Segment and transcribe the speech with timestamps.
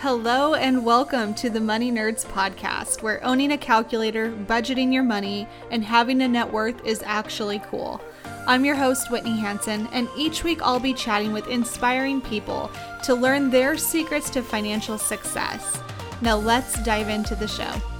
[0.00, 5.48] Hello and welcome to the Money Nerds podcast, where owning a calculator, budgeting your money,
[5.72, 8.00] and having a net worth is actually cool.
[8.46, 12.70] I'm your host, Whitney Hansen, and each week I'll be chatting with inspiring people
[13.02, 15.82] to learn their secrets to financial success.
[16.22, 17.97] Now let's dive into the show.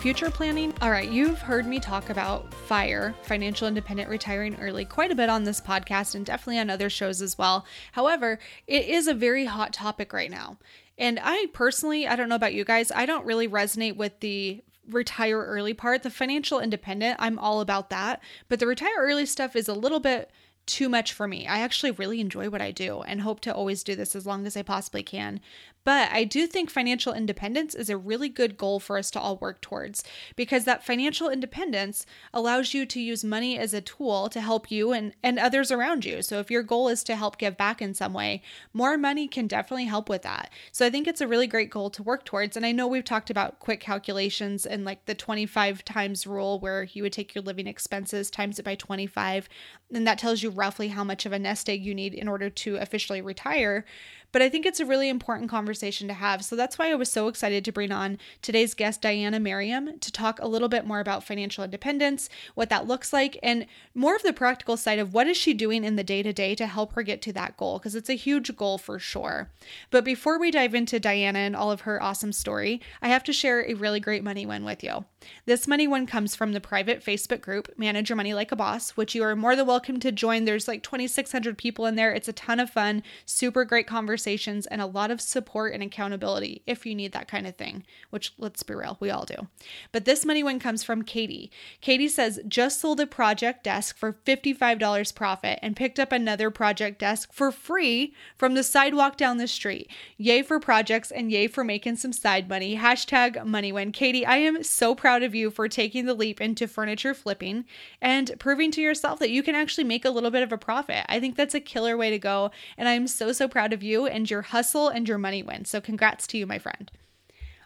[0.00, 0.72] Future planning.
[0.80, 5.28] All right, you've heard me talk about FIRE, Financial Independent Retiring Early, quite a bit
[5.28, 7.66] on this podcast and definitely on other shows as well.
[7.92, 10.56] However, it is a very hot topic right now.
[10.96, 14.64] And I personally, I don't know about you guys, I don't really resonate with the
[14.88, 16.02] retire early part.
[16.02, 18.22] The financial independent, I'm all about that.
[18.48, 20.30] But the retire early stuff is a little bit
[20.64, 21.46] too much for me.
[21.46, 24.46] I actually really enjoy what I do and hope to always do this as long
[24.46, 25.40] as I possibly can.
[25.84, 29.36] But I do think financial independence is a really good goal for us to all
[29.36, 30.04] work towards
[30.36, 34.92] because that financial independence allows you to use money as a tool to help you
[34.92, 36.22] and, and others around you.
[36.22, 39.46] So if your goal is to help give back in some way, more money can
[39.46, 40.50] definitely help with that.
[40.70, 42.56] So I think it's a really great goal to work towards.
[42.56, 46.84] And I know we've talked about quick calculations and like the 25 times rule where
[46.84, 49.48] you would take your living expenses times it by 25
[49.92, 52.48] and that tells you roughly how much of a nest egg you need in order
[52.48, 53.84] to officially retire.
[54.32, 56.44] But I think it's a really important conversation to have.
[56.44, 60.12] So that's why I was so excited to bring on today's guest, Diania Merriam, to
[60.12, 64.22] talk a little bit more about financial independence, what that looks like, and more of
[64.22, 66.92] the practical side of what is she doing in the day to day to help
[66.92, 69.50] her get to that goal, because it's a huge goal for sure.
[69.90, 73.32] But before we dive into Diania and all of her awesome story, I have to
[73.32, 75.04] share a really great money win with you.
[75.44, 78.92] This money win comes from the private Facebook group, Manage Your Money Like a Boss,
[78.92, 80.44] which you are more than welcome to join.
[80.44, 82.12] There's like 2,600 people in there.
[82.12, 85.82] It's a ton of fun, super great conversation conversations and a lot of support and
[85.82, 89.48] accountability if you need that kind of thing, which let's be real, we all do.
[89.92, 91.50] But this money win comes from Katie.
[91.80, 96.98] Katie says, just sold a project desk for $55 profit and picked up another project
[96.98, 99.88] desk for free from the sidewalk down the street.
[100.18, 102.76] Yay for projects and yay for making some side money.
[102.76, 103.90] Hashtag money win.
[103.90, 107.64] Katie, I am so proud of you for taking the leap into furniture flipping
[108.02, 111.06] and proving to yourself that you can actually make a little bit of a profit.
[111.08, 112.50] I think that's a killer way to go.
[112.76, 115.64] And I'm so, so proud of you and your hustle and your money win.
[115.64, 116.90] So, congrats to you, my friend.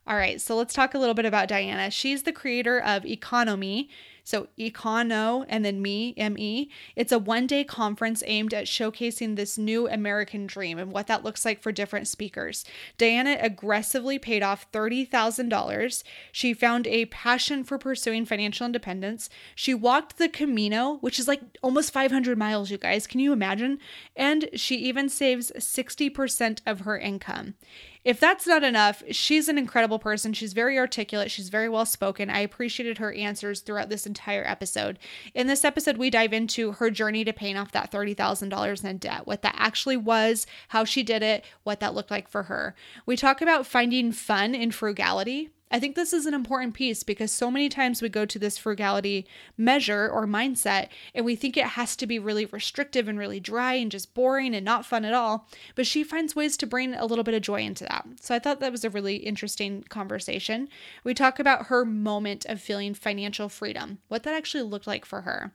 [0.07, 1.91] All right, so let's talk a little bit about Diania.
[1.91, 3.89] She's the creator of EconoMe.
[4.25, 6.71] So, Econo and then Me, ME.
[6.97, 11.23] It's a one day conference aimed at showcasing this new American dream and what that
[11.23, 12.65] looks like for different speakers.
[12.99, 16.03] Diania aggressively paid off $30,000.
[16.33, 19.29] She found a passion for pursuing financial independence.
[19.55, 23.07] She walked the Camino, which is like almost 500 miles, you guys.
[23.07, 23.79] Can you imagine?
[24.17, 27.55] And she even saves 60% of her income.
[28.05, 30.35] If that's not enough, she's an incredible person.
[30.35, 32.29] She's very articulate, she's very well spoken.
[32.29, 34.99] I appreciated her answers throughout this entire episode.
[35.35, 39.27] In this episode, we dive into her journey to paying off that $30,000 in debt,
[39.27, 42.75] what that actually was, how she did it, what that looked like for her.
[43.07, 45.51] We talk about finding fun in frugality.
[45.71, 48.59] I think this is an important piece because so many times we go to this
[48.59, 49.27] frugality
[49.57, 53.75] measure or mindset and we think it has to be really restrictive and really dry
[53.75, 55.49] and just boring and not fun at all.
[55.75, 58.07] But she finds ways to bring a little bit of joy into that.
[58.21, 60.69] So I thought that was a really interesting conversation.
[61.03, 65.23] We talk about her moment of feeling financial freedom, what that actually looked like for
[65.23, 65.53] her.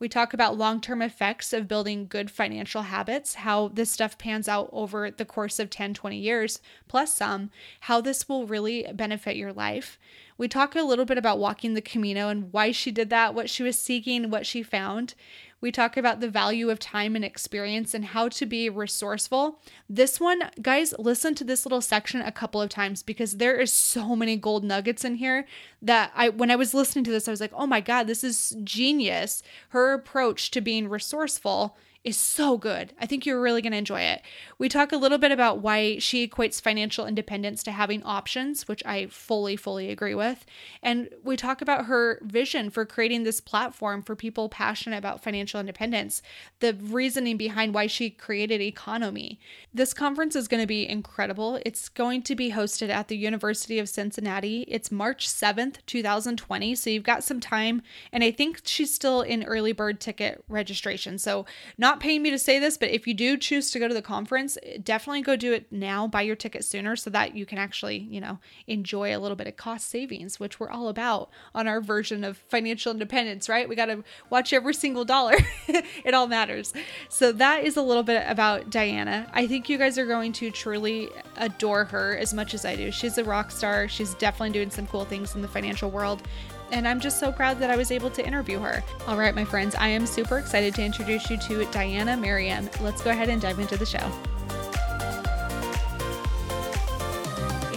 [0.00, 4.48] We talk about long term effects of building good financial habits, how this stuff pans
[4.48, 7.50] out over the course of 10, 20 years, plus some,
[7.80, 9.98] how this will really benefit your life.
[10.36, 13.50] We talk a little bit about walking the Camino and why she did that, what
[13.50, 15.14] she was seeking, what she found.
[15.60, 19.60] We talk about the value of time and experience and how to be resourceful.
[19.88, 23.72] This one, guys, listen to this little section a couple of times because there is
[23.72, 25.46] so many gold nuggets in here
[25.82, 28.22] that I when I was listening to this I was like, "Oh my god, this
[28.22, 31.76] is genius." Her approach to being resourceful
[32.08, 32.94] is so good.
[32.98, 34.22] I think you're really going to enjoy it.
[34.58, 38.82] We talk a little bit about why she equates financial independence to having options, which
[38.86, 40.46] I fully, fully agree with.
[40.82, 45.60] And we talk about her vision for creating this platform for people passionate about financial
[45.60, 46.22] independence,
[46.60, 49.38] the reasoning behind why she created EconoMe.
[49.72, 51.60] This conference is going to be incredible.
[51.66, 54.62] It's going to be hosted at the University of Cincinnati.
[54.66, 56.74] It's March 7th, 2020.
[56.74, 57.82] So you've got some time.
[58.12, 61.18] And I think she's still in early bird ticket registration.
[61.18, 61.44] So
[61.76, 64.02] not paying me to say this, but if you do choose to go to the
[64.02, 66.06] conference, definitely go do it now.
[66.06, 69.46] Buy your ticket sooner so that you can actually, you know, enjoy a little bit
[69.46, 73.68] of cost savings, which we're all about on our version of financial independence, right?
[73.68, 75.36] We got to watch every single dollar.
[75.68, 76.72] it all matters.
[77.08, 79.28] So that is a little bit about Diania.
[79.32, 82.90] I think you guys are going to truly adore her as much as I do.
[82.90, 83.88] She's a rock star.
[83.88, 86.22] She's definitely doing some cool things in the financial world
[86.70, 88.82] and I'm just so proud that I was able to interview her.
[89.06, 92.68] All right, my friends, I am super excited to introduce you to Diania Merriam.
[92.80, 94.10] Let's go ahead and dive into the show.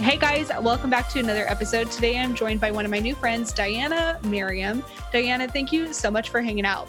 [0.02, 1.90] Hey guys, welcome back to another episode.
[1.90, 4.82] Today I'm joined by one of my new friends, Diania Merriam.
[5.12, 6.88] Diania, thank you so much for hanging out.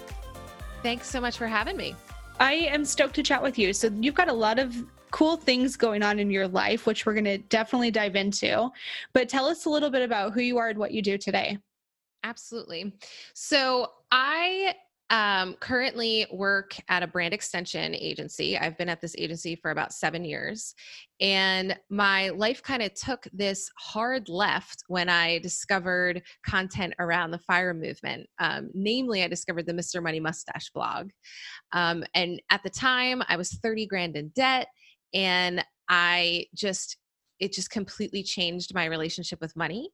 [0.82, 1.96] Thanks so much for having me.
[2.40, 3.72] I am stoked to chat with you.
[3.72, 4.76] So, you've got a lot of
[5.12, 8.72] cool things going on in your life, which we're going to definitely dive into.
[9.14, 11.60] But tell us a little bit about who you are and what you do today.
[12.24, 12.94] Absolutely.
[13.34, 14.76] So I
[15.10, 18.58] um, currently work at a brand extension agency.
[18.58, 20.74] I've been at this agency for about seven years.
[21.20, 27.38] And my life kind of took this hard left when I discovered content around the
[27.38, 28.28] fire movement.
[28.40, 30.02] Um, namely, I discovered the Mr.
[30.02, 31.12] Money Mustache blog.
[31.74, 34.68] Um, and at the time, I was 30 grand in debt.
[35.14, 36.98] And I just
[37.40, 39.90] it just completely changed my relationship with money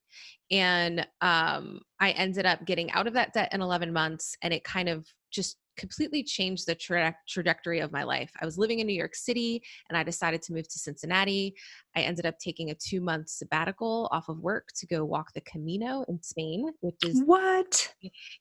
[0.51, 4.63] and um, i ended up getting out of that debt in 11 months and it
[4.63, 8.31] kind of just completely changed the tra- trajectory of my life.
[8.39, 11.55] I was living in New York City and I decided to move to Cincinnati.
[11.95, 15.41] I ended up taking a two month sabbatical off of work to go walk the
[15.41, 17.93] Camino in Spain, which is what?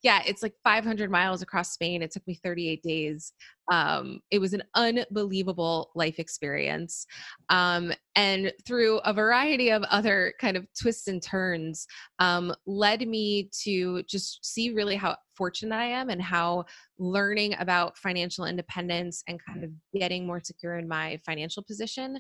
[0.03, 2.03] Yeah, it's like 500 miles across Spain.
[2.03, 3.33] It took me 38 days.
[3.71, 7.07] Um, it was an unbelievable life experience.
[7.49, 11.87] Um, and through a variety of other kind of twists and turns,
[12.19, 16.65] um, led me to just see really how fortunate I am and how
[16.99, 22.19] learning about financial independence and kind of getting more secure in my financial position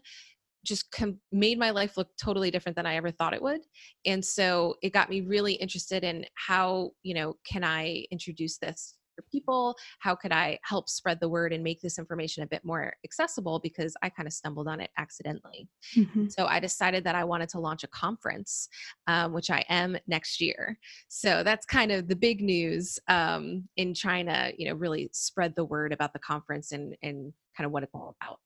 [0.64, 3.60] just com- made my life look totally different than I ever thought it would.
[4.04, 8.97] And so it got me really interested in how, you know, can I introduce this
[9.22, 9.76] people?
[9.98, 13.58] How could I help spread the word and make this information a bit more accessible?
[13.58, 15.68] Because I kind of stumbled on it accidentally.
[15.96, 16.28] Mm-hmm.
[16.28, 18.68] So I decided that I wanted to launch a conference,
[19.06, 20.78] um, which I am next year.
[21.08, 25.54] So that's kind of the big news um, in trying to, you know, really spread
[25.54, 28.38] the word about the conference and and kind of what it's all about.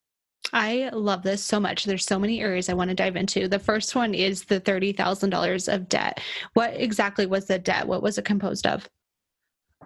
[0.53, 1.85] I love this so much.
[1.85, 3.49] There's so many areas I want to dive into.
[3.49, 6.21] The first one is the $30,000 of debt.
[6.55, 7.87] What exactly was the debt?
[7.87, 8.89] What was it composed of?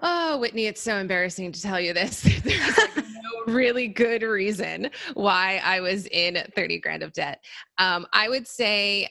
[0.03, 2.23] Oh, Whitney, it's so embarrassing to tell you this.
[2.43, 7.43] There's like no really good reason why I was in 30 grand of debt.
[7.79, 9.09] Um, I would say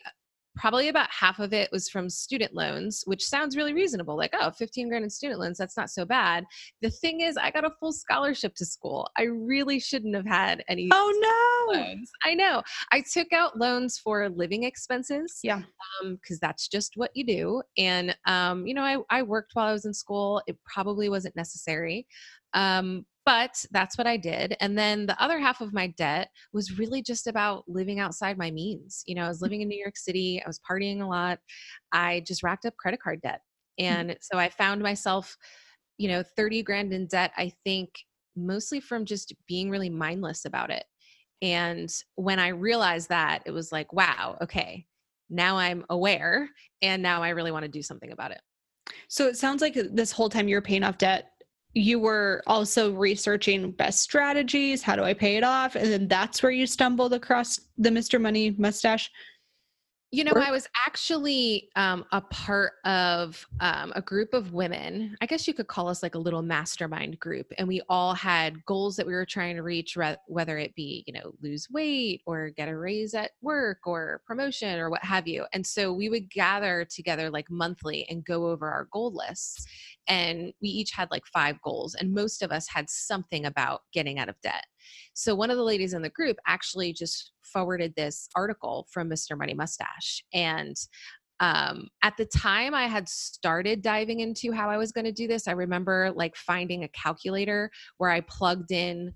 [0.56, 4.18] probably about half of it was from student loans, which sounds really reasonable.
[4.18, 6.46] Like, oh, 15 grand in student loans, that's not so bad.
[6.82, 9.10] The thing is, I got a full scholarship to school.
[9.18, 10.90] I really shouldn't have had any.
[10.92, 11.80] Oh, no.
[11.80, 12.10] Loans.
[12.24, 12.62] I know.
[12.92, 15.40] I took out loans for living expenses.
[15.44, 15.62] Yeah.
[16.02, 17.62] Because um, that's just what you do.
[17.78, 20.42] And, um, you know, I, I worked while I was in school.
[20.48, 22.08] It probably wasn't necessary.
[22.54, 24.56] Um, but that's what I did.
[24.60, 28.52] And then the other half of my debt was really just about living outside my
[28.52, 29.04] means.
[29.08, 31.40] You know, I was living in New York City, I was partying a lot.
[31.92, 33.42] I just racked up credit card debt.
[33.80, 33.86] Mm.
[33.86, 35.36] And so I found myself,
[35.98, 37.90] you know, 30 grand in debt, I think
[38.36, 40.86] mostly from just being really mindless about it.
[41.42, 44.86] And when I realized that, it was like, wow, okay,
[45.30, 46.50] now I'm aware
[46.82, 48.42] and now I really want to do something about it.
[49.10, 51.32] So it sounds like this whole time you're paying off debt,
[51.76, 54.82] you were also researching best strategies.
[54.82, 55.76] How do I pay it off?
[55.76, 58.20] And then that's where you stumbled across the Mr.
[58.20, 59.12] Money mustache.
[60.16, 65.18] You know, I was actually um, a part of um, a group of women.
[65.20, 67.52] I guess you could call us like a little mastermind group.
[67.58, 71.12] And we all had goals that we were trying to reach, whether it be, you
[71.12, 75.48] know, lose weight or get a raise at work or promotion or what have you.
[75.52, 79.66] And so we would gather together like monthly and go over our goal lists.
[80.08, 81.94] And we each had like five goals.
[81.94, 84.64] And most of us had something about getting out of debt.
[85.14, 89.38] So one of the ladies in the group actually just forwarded this article from Mr.
[89.38, 90.24] Money Mustache.
[90.34, 90.76] And
[91.40, 95.28] um, at the time I had started diving into how I was going to do
[95.28, 99.14] this, I remember like finding a calculator where I plugged in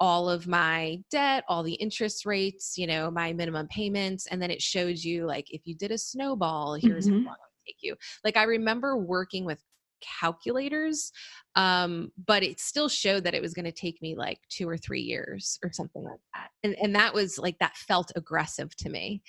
[0.00, 4.50] all of my debt, all the interest rates, you know, my minimum payments, and then
[4.50, 7.18] it shows you like if you did a snowball, here's mm-hmm.
[7.18, 7.94] how long it would take you.
[8.24, 9.62] Like I remember working with
[10.00, 11.12] calculators
[11.56, 14.76] um, but it still showed that it was going to take me like two or
[14.76, 18.88] three years or something like that and, and that was like that felt aggressive to
[18.88, 19.22] me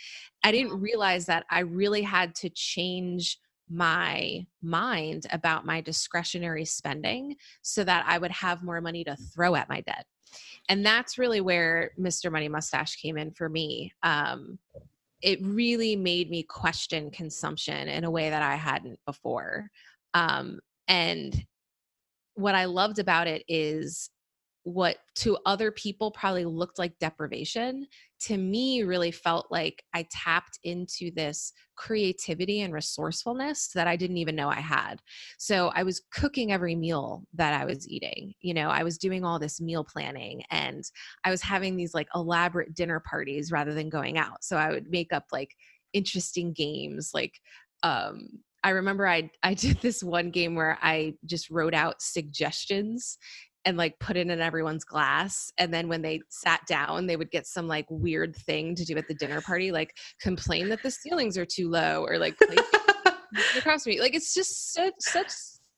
[0.43, 3.39] i didn't realize that i really had to change
[3.73, 9.55] my mind about my discretionary spending so that i would have more money to throw
[9.55, 10.05] at my debt
[10.69, 12.31] And that's really where Mr.
[12.31, 13.93] Money Mustache came in for me.
[14.03, 14.59] Um,
[15.21, 19.69] it really made me question consumption in a way that I hadn't before.
[20.13, 21.45] Um, and
[22.35, 24.09] what I loved about it is
[24.63, 27.87] what to other people probably looked like deprivation
[28.19, 34.17] to me really felt like I tapped into this creativity and resourcefulness that I didn't
[34.17, 35.01] even know I had.
[35.39, 38.33] So I was cooking every meal that I was eating.
[38.41, 40.83] You know, I was doing all this meal planning and
[41.23, 44.43] I was having these like elaborate dinner parties rather than going out.
[44.43, 45.55] So I would make up like
[45.93, 47.33] interesting games like
[47.83, 48.29] um
[48.63, 53.17] I remember I I did this one game where I just wrote out suggestions
[53.63, 57.29] and like put it in everyone's glass and then when they sat down they would
[57.29, 60.89] get some like weird thing to do at the dinner party like complain that the
[60.89, 62.55] ceilings are too low or like play
[63.57, 65.31] across me like it's just such such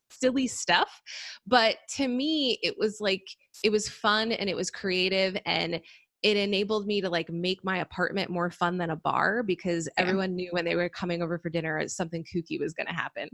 [0.08, 1.02] silly stuff
[1.46, 3.24] but to me it was like
[3.62, 5.80] it was fun and it was creative and
[6.24, 10.02] it enabled me to like make my apartment more fun than a bar because yeah.
[10.02, 13.28] everyone knew when they were coming over for dinner something kooky was going to happen.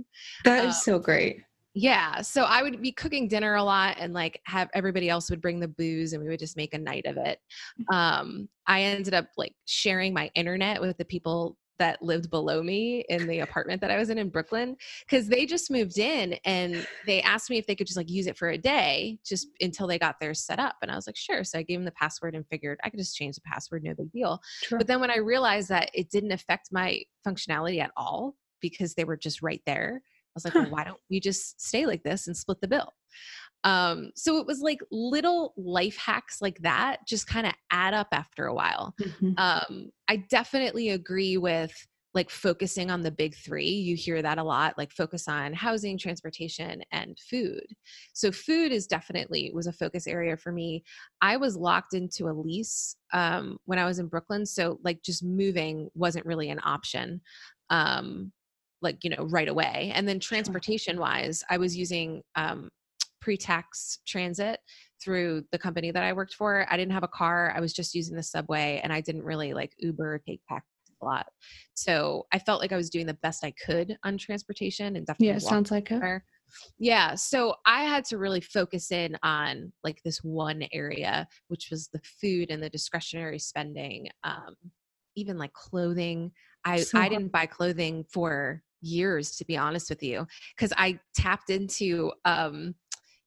[0.45, 1.45] That is um, so great.
[1.73, 2.21] Yeah.
[2.21, 5.61] So I would be cooking dinner a lot and like have everybody else would bring
[5.61, 7.39] the booze and we would just make a night of it.
[7.93, 13.05] Um, I ended up like sharing my internet with the people that lived below me
[13.09, 16.87] in the apartment that I was in in Brooklyn because they just moved in and
[17.07, 19.87] they asked me if they could just like use it for a day just until
[19.87, 20.77] they got theirs set up.
[20.83, 21.43] And I was like, sure.
[21.43, 23.95] So I gave them the password and figured I could just change the password, no
[23.95, 24.41] big deal.
[24.71, 29.05] But then when I realized that it didn't affect my functionality at all because they
[29.05, 30.61] were just right there, I was like, huh.
[30.65, 32.93] well, why don't we just stay like this and split the bill?
[33.65, 38.09] Um, so it was like little life hacks like that just kind of add up
[38.13, 38.95] after a while.
[39.01, 39.33] Mm-hmm.
[39.37, 41.73] Um, I definitely agree with
[42.13, 43.69] like focusing on the big three.
[43.69, 47.65] You hear that a lot, like focus on housing, transportation, and food.
[48.15, 50.83] So food is definitely was a focus area for me.
[51.21, 55.23] I was locked into a lease um, when I was in Brooklyn, so like just
[55.23, 57.21] moving wasn't really an option.
[57.69, 58.33] Um,
[58.83, 62.71] like you know right away and then transportation wise i was using um,
[63.21, 64.61] pre-tax transit
[65.03, 66.67] through the company that I worked for.
[66.71, 67.53] I didn't have a car.
[67.55, 70.67] I was just using the subway and I didn't really like Uber take taxi
[71.01, 71.27] a lot.
[71.75, 75.29] So I felt like I was doing the best I could on transportation and definitely
[75.29, 76.23] Yeah, sounds like it.
[76.79, 77.15] Yeah.
[77.15, 82.01] So I had to really focus in on like this one area, which was the
[82.21, 84.09] food and the discretionary spending.
[84.25, 84.57] Um,
[85.17, 86.33] even like clothing.
[86.65, 90.99] I, so I didn't buy clothing for years to be honest with you because i
[91.15, 92.75] tapped into um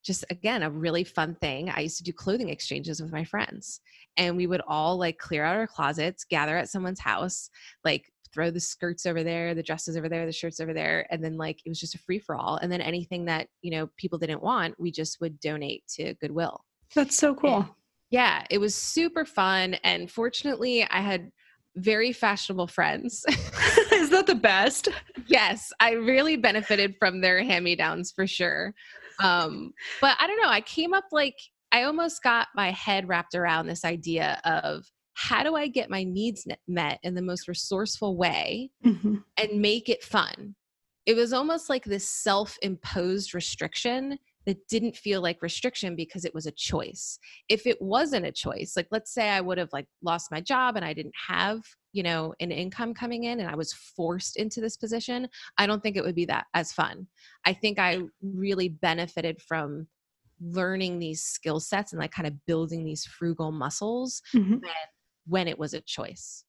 [0.04, 3.82] just again a really fun thing i used to do clothing exchanges with my friends
[4.18, 7.50] and we would all like clear out our closets gather at someone's house
[7.84, 11.24] like throw the skirts over there the dresses over there the shirts over there and
[11.24, 13.88] then like it was just a free for all and then anything that you know
[13.98, 16.64] people didn't want we just would donate to goodwill
[16.96, 17.66] that's so cool and
[18.10, 21.32] yeah it was super fun and fortunately i had
[21.76, 23.26] very fashionable friends.
[23.92, 24.90] Is that the best?
[25.28, 28.74] yes, I really benefited from their hand me downs for sure.
[29.24, 31.38] Um, but I don't know, I came up like
[31.72, 36.04] I almost got my head wrapped around this idea of how do I get my
[36.04, 39.16] needs met in the most resourceful way mm-hmm.
[39.38, 40.56] and make it fun?
[41.06, 46.34] It was almost like this self imposed restriction that didn't feel like restriction because it
[46.34, 47.18] was a choice.
[47.50, 50.76] If it wasn't a choice, like let's say I would have like lost my job
[50.76, 51.62] and I didn't have,
[51.94, 55.82] you know, an income coming in and I was forced into this position, I don't
[55.82, 57.08] think it would be that as fun.
[57.46, 59.88] I think I really benefited from
[60.42, 64.54] learning these skill sets and like kind of building these frugal muscles mm-hmm.
[64.54, 64.74] when,
[65.28, 66.44] when it was a choice.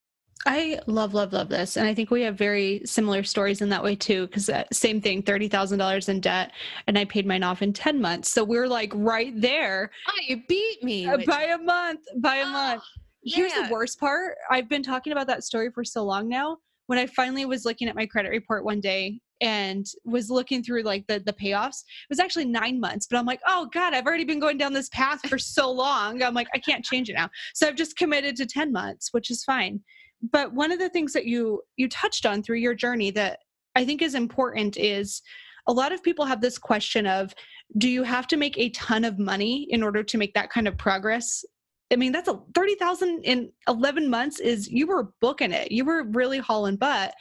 [0.46, 1.76] I love, love, love this.
[1.76, 4.28] And I think we have very similar stories in that way too.
[4.28, 6.52] Cause uh, same thing, $30,000 in debt
[6.86, 8.30] and I paid mine off in 10 months.
[8.30, 9.90] So we're like right there.
[10.08, 11.06] Oh, you beat me.
[11.06, 12.82] Uh, by a month, by a oh, month.
[13.24, 13.66] Here's yeah.
[13.66, 14.36] the worst part.
[14.50, 16.58] I've been talking about that story for so long now.
[16.86, 20.82] When I finally was looking at my credit report one day and was looking through
[20.82, 24.06] like the the payoffs it was actually nine months but i'm like oh god i've
[24.06, 27.14] already been going down this path for so long i'm like i can't change it
[27.14, 29.80] now so i've just committed to 10 months which is fine
[30.32, 33.40] but one of the things that you you touched on through your journey that
[33.74, 35.20] i think is important is
[35.66, 37.34] a lot of people have this question of
[37.78, 40.68] do you have to make a ton of money in order to make that kind
[40.68, 41.44] of progress
[41.92, 46.04] i mean that's a 30000 in 11 months is you were booking it you were
[46.04, 47.14] really hauling butt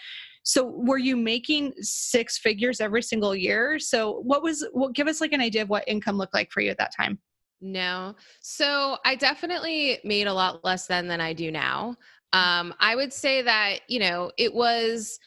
[0.46, 5.22] so were you making six figures every single year so what was what give us
[5.22, 7.18] like an idea of what income looked like for you at that time
[7.64, 8.16] no.
[8.42, 11.96] So I definitely made a lot less then than I do now.
[12.34, 15.18] Um, I would say that, you know, it was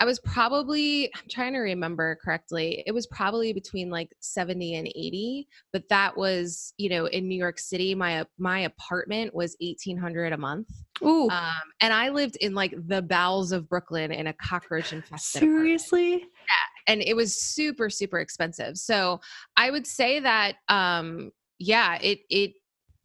[0.00, 4.86] I was probably, I'm trying to remember correctly, it was probably between like 70 and
[4.86, 10.32] 80, but that was, you know, in New York City, my, my apartment was 1800
[10.32, 10.68] a month.
[11.02, 11.28] Ooh.
[11.30, 15.40] Um, and I lived in like the bowels of Brooklyn in a cockroach infested.
[15.40, 16.14] Seriously?
[16.14, 16.32] Apartment.
[16.48, 16.92] Yeah.
[16.92, 18.78] And it was super, super expensive.
[18.78, 19.20] So
[19.56, 22.52] I would say that, um, yeah, it, it,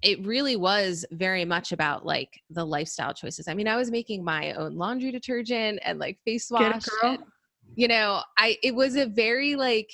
[0.04, 3.48] it really was very much about like the lifestyle choices.
[3.48, 6.84] I mean, I was making my own laundry detergent and like face wash.
[7.04, 7.20] And,
[7.76, 9.90] you know, I it was a very like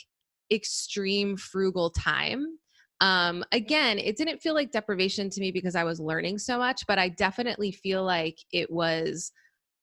[0.52, 2.58] extreme frugal time.
[3.02, 6.86] Um again, it didn't feel like deprivation to me because I was learning so much,
[6.88, 9.32] but I definitely feel like it was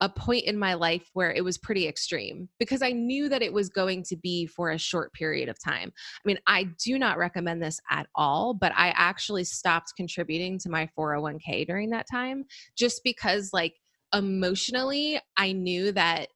[0.00, 3.52] a point in my life where it was pretty extreme because I knew that it
[3.52, 5.92] was going to be for a short period of time.
[5.94, 10.68] I mean, I do not recommend this at all, but I actually stopped contributing to
[10.68, 12.44] my 401k during that time
[12.76, 13.74] just because, like,
[14.14, 16.28] emotionally, I knew that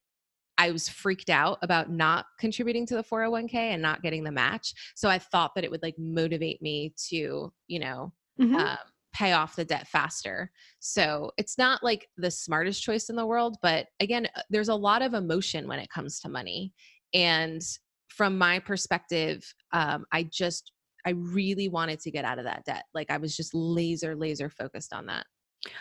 [0.57, 4.73] I was freaked out about not contributing to the 401k and not getting the match.
[4.95, 8.55] So I thought that it would like motivate me to, you know, mm-hmm.
[8.55, 8.77] um,
[9.21, 10.49] pay off the debt faster.
[10.79, 14.75] So it's not like the smartest choice in the world, but again, uh, there's a
[14.75, 16.73] lot of emotion when it comes to money.
[17.13, 17.61] And
[18.09, 20.71] from my perspective, um, I just,
[21.05, 22.85] I really wanted to get out of that debt.
[22.95, 25.27] Like I was just laser, laser focused on that.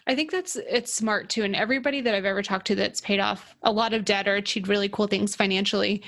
[0.06, 1.42] I think that's it's smart too.
[1.42, 4.35] And everybody that I've ever talked to that's paid off a lot of debt or
[4.35, 6.02] achieved really cool things financially,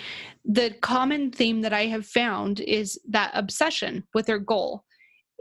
[0.44, 4.84] the common theme that I have found is that obsession with their goal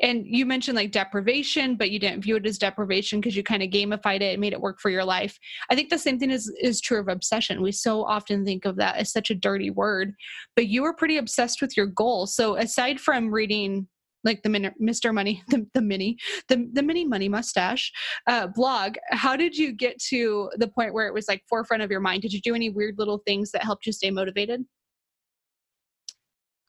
[0.02, 3.64] and you mentioned like deprivation but you didn't view it as deprivation because you kind
[3.64, 5.38] of gamified it and made it work for your life
[5.70, 8.76] i think the same thing is is true of obsession we so often think of
[8.76, 10.14] that as such a dirty word
[10.56, 13.88] but you were pretty obsessed with your goal so aside from reading
[14.24, 15.14] like the Mr.
[15.14, 16.18] Money, the, the mini,
[16.48, 17.92] the, the mini money mustache
[18.28, 18.96] uh, blog.
[19.10, 22.22] How did you get to the point where it was like forefront of your mind?
[22.22, 24.64] Did you do any weird little things that helped you stay motivated?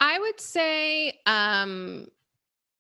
[0.01, 2.09] I would say um,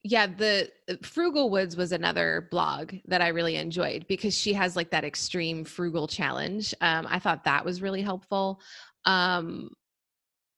[0.04, 4.90] yeah the uh, Frugalwoods was another blog that i really enjoyed because she has like
[4.90, 8.60] that extreme frugal challenge um, i thought that was really helpful.
[9.04, 9.70] Um,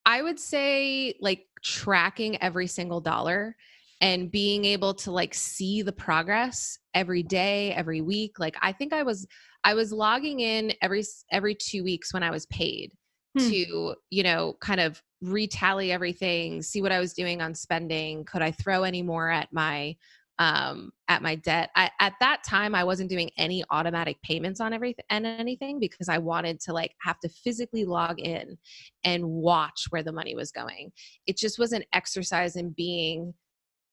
[0.06, 3.56] i would say like tracking every single dollar
[4.00, 8.92] and being able to like see the progress every day every week like i think
[8.92, 9.26] i was
[9.64, 12.92] i was logging in every every two weeks when i was paid
[13.36, 13.48] hmm.
[13.48, 18.24] to you know kind of retally everything, see what I was doing on spending.
[18.24, 19.96] Could I throw any more at my
[20.40, 24.72] um at my debt I, at that time i wasn't doing any automatic payments on
[24.72, 28.58] everything and anything because i wanted to like have to physically log in
[29.04, 30.90] and watch where the money was going
[31.28, 33.32] it just was an exercise in being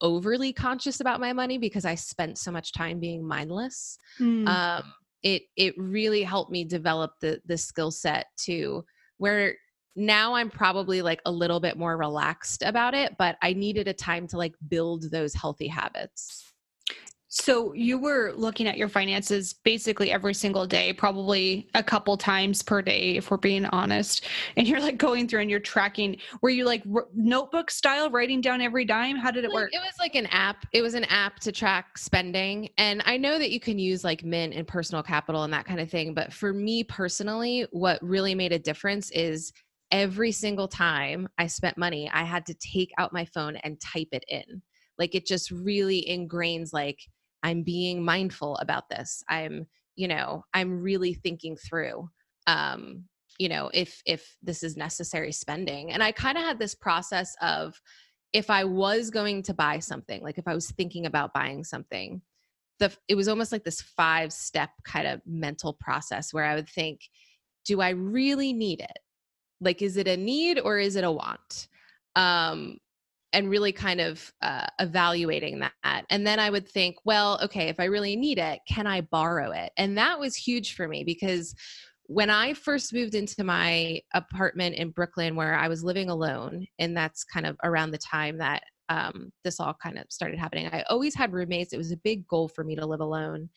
[0.02, 4.48] overly conscious about my money because i spent so much time being mindless mm.
[4.48, 8.84] um it it really helped me develop the the skill set to
[9.22, 9.56] where
[9.96, 13.94] now I'm probably like a little bit more relaxed about it, but I needed a
[13.94, 16.51] time to like build those healthy habits.
[17.34, 22.62] So you were looking at your finances basically every single day, probably a couple times
[22.62, 24.28] per day, if we're being honest.
[24.58, 26.18] And you're like going through and you're tracking.
[26.42, 29.16] Were you like r- notebook style, writing down every dime?
[29.16, 29.70] How did it work?
[29.72, 30.66] It was like an app.
[30.74, 32.68] It was an app to track spending.
[32.78, 35.80] And I know that you can use like Mint and Personal Capital and that kind
[35.80, 36.14] of thing.
[36.14, 39.54] But for me personally, what really made a difference is
[39.90, 44.10] every single time I spent money, I had to take out my phone and type
[44.12, 44.62] it in.
[44.98, 47.00] Like it just really ingrains like
[47.44, 49.24] I'm being mindful about this.
[49.30, 52.10] I'm, you know, I'm really thinking through
[52.48, 53.06] um,
[53.38, 55.92] you know, if if this is necessary spending.
[55.92, 57.80] And I kind of had this process of
[58.34, 62.22] if I was going to buy something, like if I was thinking about buying something,
[62.80, 66.70] the it was almost like this five step kind of mental process where I would
[66.70, 67.02] think,
[67.66, 69.00] do I really need it?
[69.62, 71.68] like is it a need or is it a want
[72.16, 72.78] um
[73.34, 76.06] and really kind of uh, evaluating that.
[76.10, 79.52] And then i would think well okay if i really need it can i borrow
[79.52, 79.72] it?
[79.78, 81.56] And that was huge for me because
[82.06, 86.96] when i first moved into my apartment in brooklyn where i was living alone and
[86.96, 90.84] that's kind of around the time that um, this all kind of started happening i
[90.90, 91.72] always had roommates.
[91.74, 93.50] It was a big goal for me to live alone.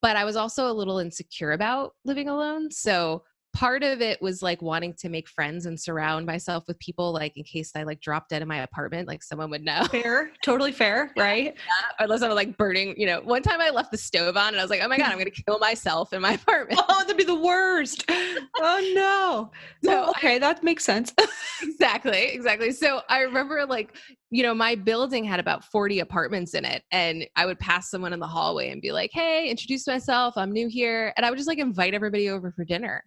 [0.00, 2.70] But i was also a little insecure about living alone.
[2.70, 3.24] So
[3.58, 7.36] part of it was like wanting to make friends and surround myself with people like
[7.36, 9.82] in case I like dropped dead in my apartment, like someone would know.
[9.90, 11.46] Fair, totally fair, right?
[11.56, 12.04] Yeah.
[12.04, 13.20] Unless I'm like burning, you know.
[13.20, 15.18] One time I left the stove on and I was like, oh my God, I'm
[15.18, 16.80] gonna kill myself in my apartment.
[16.88, 18.04] Oh, that'd be the worst.
[18.08, 19.50] oh no.
[19.82, 21.12] So okay, I, that makes sense.
[21.60, 22.70] exactly, exactly.
[22.70, 23.96] So I remember like,
[24.30, 26.84] you know, my building had about 40 apartments in it.
[26.92, 30.34] And I would pass someone in the hallway and be like, hey, introduce myself.
[30.36, 31.12] I'm new here.
[31.16, 33.02] And I would just like invite everybody over for dinner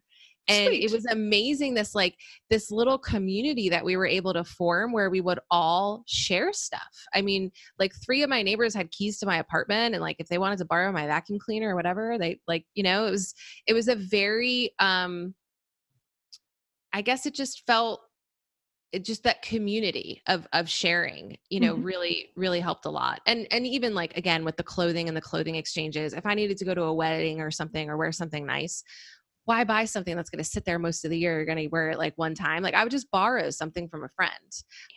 [0.48, 0.84] and Sweet.
[0.84, 2.16] it was amazing this like
[2.50, 6.82] this little community that we were able to form where we would all share stuff
[7.14, 10.28] i mean like three of my neighbors had keys to my apartment and like if
[10.28, 13.34] they wanted to borrow my vacuum cleaner or whatever they like you know it was
[13.68, 15.34] it was a very um
[16.94, 18.02] i guess it just felt
[18.92, 21.84] it just that community of of sharing you know Mhm.
[21.84, 25.22] really really helped a lot and and even like again with the clothing and the
[25.22, 28.46] clothing exchanges if i needed to go to a wedding or something or wear something
[28.46, 28.84] nice
[29.46, 31.38] why buy something that's going to sit there most of the year?
[31.38, 32.64] You're going to wear it like one time?
[32.64, 34.32] Like i would just borrow something from a friend.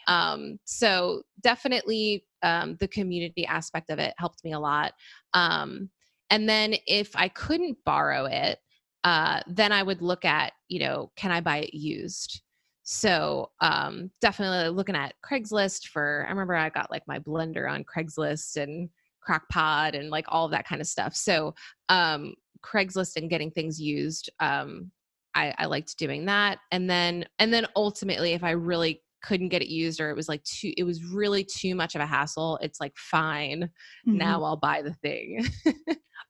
[0.07, 4.93] Um so definitely um the community aspect of it helped me a lot.
[5.33, 5.91] Um
[6.31, 8.59] and then if i couldn't borrow it
[9.05, 12.43] uh then i would look at you know can i buy it used?
[12.83, 17.85] So um definitely looking at craigslist for i remember i got like my blender on
[17.85, 18.91] craigslist and
[19.27, 21.15] crockpot and like all of that kind of stuff.
[21.15, 21.55] So
[21.89, 24.91] um craigslist and getting things used um
[25.35, 29.63] I, I liked doing that and then and then ultimately if i really couldn't get
[29.63, 32.59] it used or it was like too it was really too much of a hassle
[32.63, 33.71] it's like fine
[34.07, 34.15] Mhm.
[34.19, 35.47] now i'll buy the thing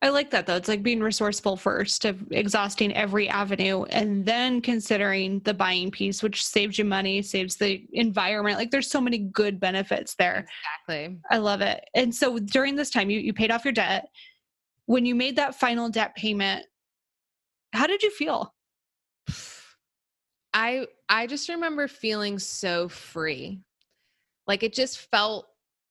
[0.03, 0.57] I like that though.
[0.57, 6.23] It's like being resourceful first, of exhausting every avenue, and then considering the buying piece,
[6.23, 8.59] which saves you money, saves the environment.
[8.59, 10.47] Like there's so many good benefits there.
[10.87, 11.85] exactly I love it.
[11.95, 14.09] And so during this time, you you paid off your debt.
[14.87, 16.67] When you made that final debt payment,
[17.73, 18.55] how did you feel?
[20.53, 23.61] I I just remember feeling so free.
[24.47, 25.47] Like it just felt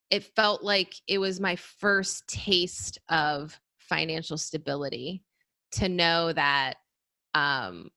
[0.09, 5.23] it felt like it was my first taste of financial stability
[5.71, 6.75] to know that
[7.33, 7.89] um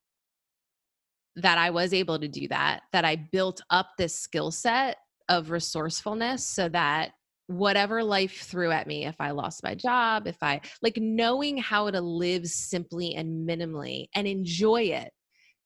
[1.37, 4.97] that I was able to do that, that I built up this skill set
[5.29, 7.11] of resourcefulness so that
[7.47, 11.89] whatever life threw at me, if I lost my job, if I like knowing how
[11.89, 15.11] to live simply and minimally and enjoy it.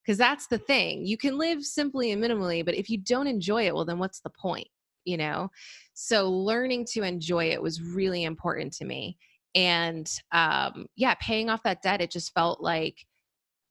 [0.03, 1.05] Because that's the thing.
[1.05, 4.21] You can live simply and minimally, but if you don't enjoy it, well, then what's
[4.21, 4.67] the point?
[5.05, 5.49] You know?
[5.93, 9.17] So learning to enjoy it was really important to me.
[9.53, 13.05] And um, yeah, paying off that debt, it just felt like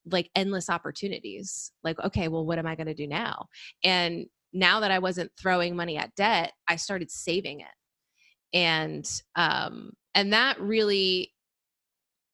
[0.07, 1.73] like endless opportunities.
[1.85, 3.47] Like, okay, well, what am I going to do now?
[3.85, 7.69] And now that I wasn't throwing money at debt, I started saving it.
[8.53, 11.33] And um and that really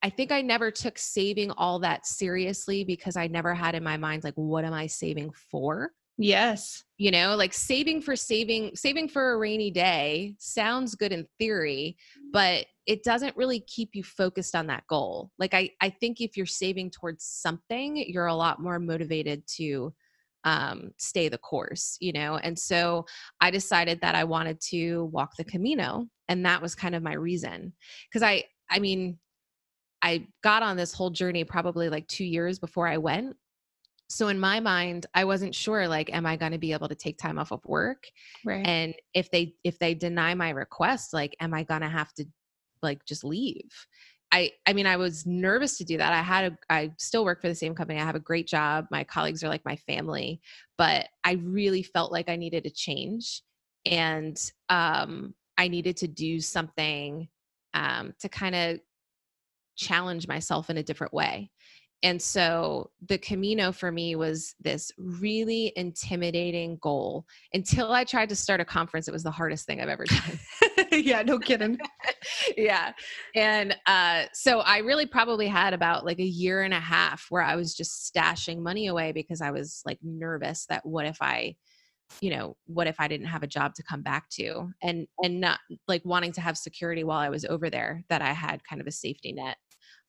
[0.03, 3.97] I think I never took saving all that seriously because I never had in my
[3.97, 5.93] mind like what am I saving for?
[6.19, 6.85] Yes.
[6.97, 11.97] You know, like saving for saving saving for a rainy day sounds good in theory,
[12.33, 15.31] but it doesn't really keep you focused on that goal.
[15.39, 19.93] Like I I think if you're saving towards something, you're a lot more motivated to
[20.47, 22.37] um, stay the course, you know?
[22.37, 23.05] And so
[23.41, 26.07] I decided that I wanted to walk the Camino.
[26.29, 27.73] And that was kind of my reason.
[28.13, 29.19] Cause I, I mean,
[30.03, 33.37] I got on this whole journey probably like two years before I went.
[34.09, 36.95] So in my mind, I wasn't sure like, am I going to be able to
[36.95, 38.05] take time off of work?
[38.45, 38.65] Right.
[38.65, 42.25] And if they, if they deny my request, like, am I going to have to
[42.83, 43.69] like just leave?
[44.33, 46.13] I I mean I was nervous to do that.
[46.13, 48.01] I had a I still work for the same company.
[48.01, 48.87] I have a great job.
[48.91, 50.41] My colleagues are like my family,
[50.77, 53.43] but I really felt like I needed a change
[53.85, 57.29] and um I needed to do something
[57.75, 58.81] um to kind of
[59.77, 61.51] challenge myself in a different way.
[62.03, 67.27] And so the Camino for me was this really intimidating goal.
[67.53, 70.39] Until I tried to start a conference, it was the hardest thing I've ever done.
[70.93, 71.79] yeah, no kidding.
[72.57, 72.93] yeah.
[73.35, 77.43] And uh, so I really probably had about like a year and a half where
[77.43, 81.57] I was just stashing money away because I was like nervous that what if I,
[82.21, 85.41] you know, what if I didn't have a job to come back to and and
[85.41, 88.81] not like wanting to have security while I was over there that I had kind
[88.81, 89.57] of a safety net.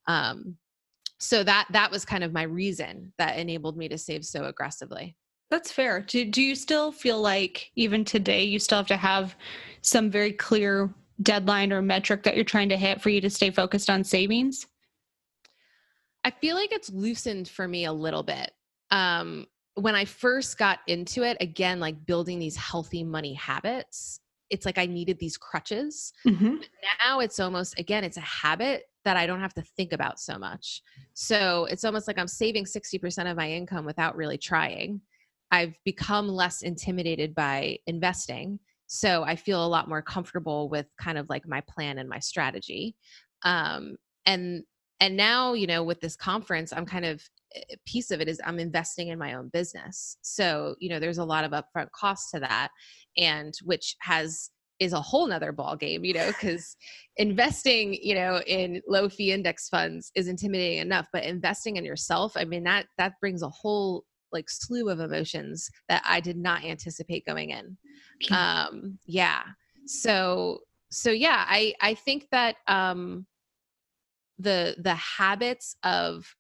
[0.07, 0.57] Um
[1.19, 5.15] so that that was kind of my reason that enabled me to save so aggressively.
[5.49, 6.01] That's fair.
[6.01, 9.36] Do, do you still feel like even today you still have to have
[9.81, 13.49] some very clear deadline or metric that you're trying to hit for you to stay
[13.49, 14.67] focused on savings?
[16.23, 18.51] I feel like it's loosened for me a little bit.
[18.91, 24.65] Um, when I first got into it, again, like building these healthy money habits, it's
[24.65, 26.13] like I needed these crutches.
[26.25, 26.55] Mm-hmm.
[27.05, 30.38] Now it's almost, again, it's a habit that I don't have to think about so
[30.38, 30.81] much.
[31.13, 35.01] So it's almost like I'm saving 60% of my income without really trying.
[35.51, 38.60] I've become less intimidated by investing.
[38.88, 42.19] So I feel a lot more comfortable with kind of like my plan and my
[42.19, 42.95] strategy.
[43.43, 44.63] Um, and
[44.99, 47.21] and now you know with this conference i'm kind of
[47.55, 51.19] a piece of it is i'm investing in my own business so you know there's
[51.19, 52.69] a lot of upfront costs to that
[53.17, 56.75] and which has is a whole nother ball game, you know, because
[57.17, 62.33] investing, you know, in low fee index funds is intimidating enough, but investing in yourself,
[62.36, 64.03] I mean, that that brings a whole
[64.38, 67.78] like slew of emotions that I did not anticipate going in.
[68.32, 69.41] Um, yeah.
[69.86, 73.26] So so yeah, I I think that um
[74.39, 76.36] the the habits of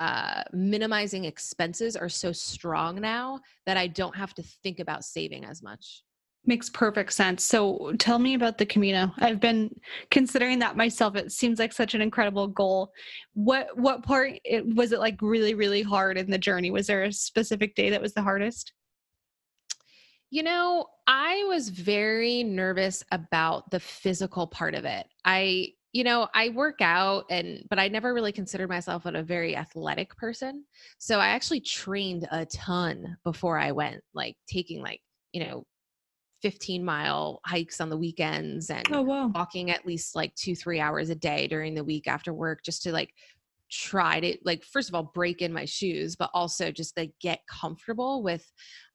[0.00, 5.44] uh, minimizing expenses are so strong now that I don't have to think about saving
[5.44, 6.02] as much.
[6.46, 7.42] Makes perfect sense.
[7.42, 9.12] So tell me about the Camino.
[9.18, 9.74] I've been
[10.10, 11.16] considering that myself.
[11.16, 12.92] It seems like such an incredible goal.
[13.32, 16.70] What what part it, was it like really really hard in the journey?
[16.70, 18.74] Was there a specific day that was the hardest?
[20.30, 25.06] You know, I was very nervous about the physical part of it.
[25.24, 29.56] I you know, I work out and but I never really considered myself a very
[29.56, 30.64] athletic person.
[30.98, 35.00] So I actually trained a ton before I went, like taking like,
[35.32, 35.64] you know,
[36.44, 39.28] 15 mile hikes on the weekends and oh, wow.
[39.34, 42.92] walking at least like 2-3 hours a day during the week after work just to
[42.92, 43.14] like
[43.72, 47.40] try to like first of all break in my shoes but also just like get
[47.48, 48.44] comfortable with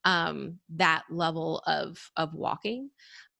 [0.05, 2.91] um that level of of walking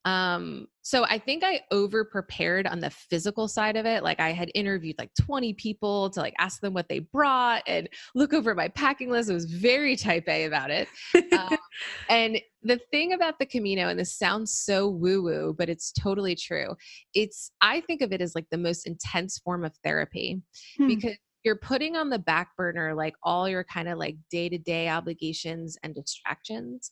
[0.05, 4.31] um so i think i over prepared on the physical side of it like i
[4.31, 8.55] had interviewed like 20 people to like ask them what they brought and look over
[8.55, 10.87] my packing list it was very type a about it
[11.37, 11.49] um,
[12.09, 16.35] and the thing about the camino and this sounds so woo woo but it's totally
[16.35, 16.73] true
[17.13, 20.41] it's i think of it as like the most intense form of therapy
[20.77, 20.87] hmm.
[20.87, 24.57] because you're putting on the back burner like all your kind of like day to
[24.57, 26.91] day obligations and distractions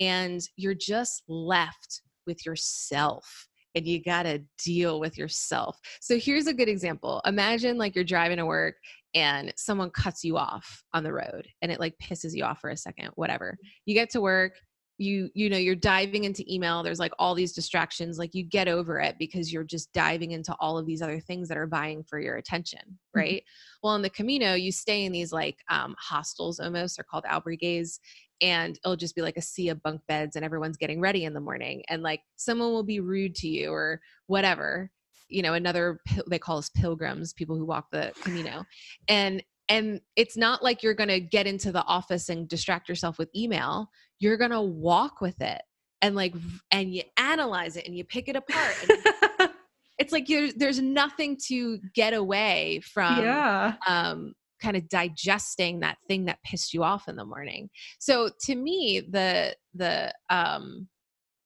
[0.00, 5.78] and you're just left with yourself and you got to deal with yourself.
[6.00, 7.20] So here's a good example.
[7.26, 8.76] Imagine like you're driving to work
[9.14, 12.70] and someone cuts you off on the road and it like pisses you off for
[12.70, 13.58] a second, whatever.
[13.84, 14.54] You get to work,
[15.00, 18.68] you you know you're diving into email there's like all these distractions like you get
[18.68, 22.04] over it because you're just diving into all of these other things that are vying
[22.04, 23.18] for your attention mm-hmm.
[23.18, 23.78] right mm-hmm.
[23.82, 27.98] well in the camino you stay in these like um, hostels almost they're called albergues
[28.40, 31.34] and it'll just be like a sea of bunk beds and everyone's getting ready in
[31.34, 34.90] the morning and like someone will be rude to you or whatever
[35.28, 38.64] you know another they call us pilgrims people who walk the camino
[39.08, 43.18] and and it's not like you're going to get into the office and distract yourself
[43.18, 45.62] with email you're going to walk with it
[46.02, 46.34] and like
[46.70, 48.74] and you analyze it and you pick it apart
[49.98, 50.26] it's like
[50.56, 53.74] there's nothing to get away from yeah.
[53.86, 57.70] um kind of digesting that thing that pissed you off in the morning.
[57.98, 60.88] So to me, the the um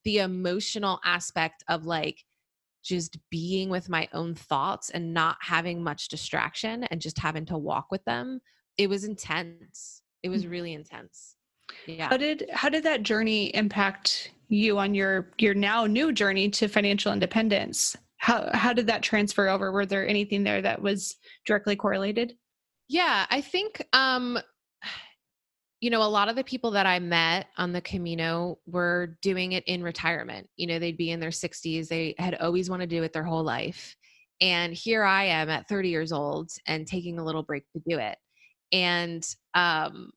[0.04, 2.18] the emotional aspect of like
[2.84, 7.56] just being with my own thoughts and not having much distraction and just having to
[7.56, 8.40] walk with them,
[8.76, 10.02] it was intense.
[10.22, 10.50] It was mm.
[10.50, 11.36] really intense.
[11.86, 12.08] Yeah.
[12.08, 16.68] How did how did that journey impact you on your your now new journey to
[16.68, 17.96] financial independence?
[18.18, 19.72] How how did that transfer over?
[19.72, 22.36] Were there anything there that was directly correlated?
[22.88, 24.38] Yeah, I think um
[25.80, 29.52] you know, a lot of the people that I met on the Camino were doing
[29.52, 30.48] it in retirement.
[30.56, 31.88] You know, they'd be in their 60s.
[31.88, 33.94] They had always wanted to do it their whole life.
[34.40, 37.98] And here I am at 30 years old and taking a little break to do
[37.98, 38.16] it.
[38.72, 39.22] And
[39.54, 40.10] um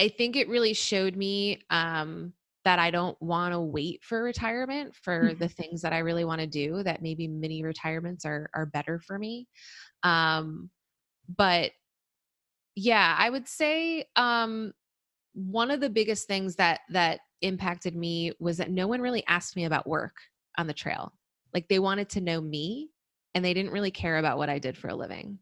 [0.00, 2.32] I think it really showed me um
[2.64, 5.38] that I don't want to wait for retirement for mm-hmm.
[5.38, 9.00] the things that I really want to do that maybe mini retirements are are better
[9.00, 9.46] for me.
[10.02, 10.70] Um
[11.28, 11.72] but
[12.74, 14.72] yeah i would say um
[15.34, 19.56] one of the biggest things that that impacted me was that no one really asked
[19.56, 20.16] me about work
[20.58, 21.12] on the trail
[21.54, 22.90] like they wanted to know me
[23.34, 25.38] and they didn't really care about what i did for a living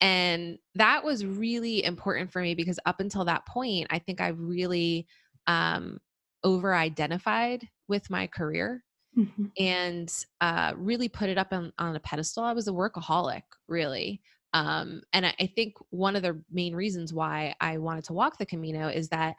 [0.00, 4.28] and that was really important for me because up until that point i think i
[4.28, 5.06] really
[5.46, 5.98] um
[6.44, 8.82] over identified with my career
[9.16, 9.44] mm-hmm.
[9.58, 12.44] and uh, really put it up on, on a pedestal.
[12.44, 14.20] I was a workaholic, really.
[14.54, 18.38] Um, and I, I think one of the main reasons why I wanted to walk
[18.38, 19.36] the Camino is that,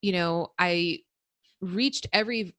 [0.00, 1.00] you know, I
[1.60, 2.54] reached every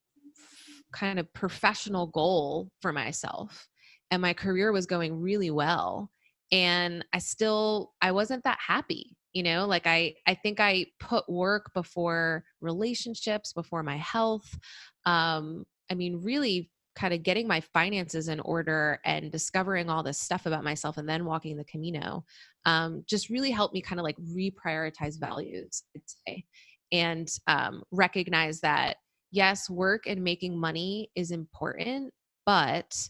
[0.91, 3.67] kind of professional goal for myself
[4.12, 6.10] and my career was going really well
[6.51, 9.67] and i still i wasn't that happy you know?
[9.67, 14.57] Like i i think i put work before relationships before my health
[15.05, 20.17] um i mean really kind of getting my finances in order and discovering all this
[20.17, 22.25] stuff about myself and then walking the Camino
[22.65, 26.45] um, just really helped me kind of like reprioritize values, I'd say,
[26.91, 28.97] and um, recognize that
[29.31, 32.13] yes, work and making money is important,
[32.45, 33.10] but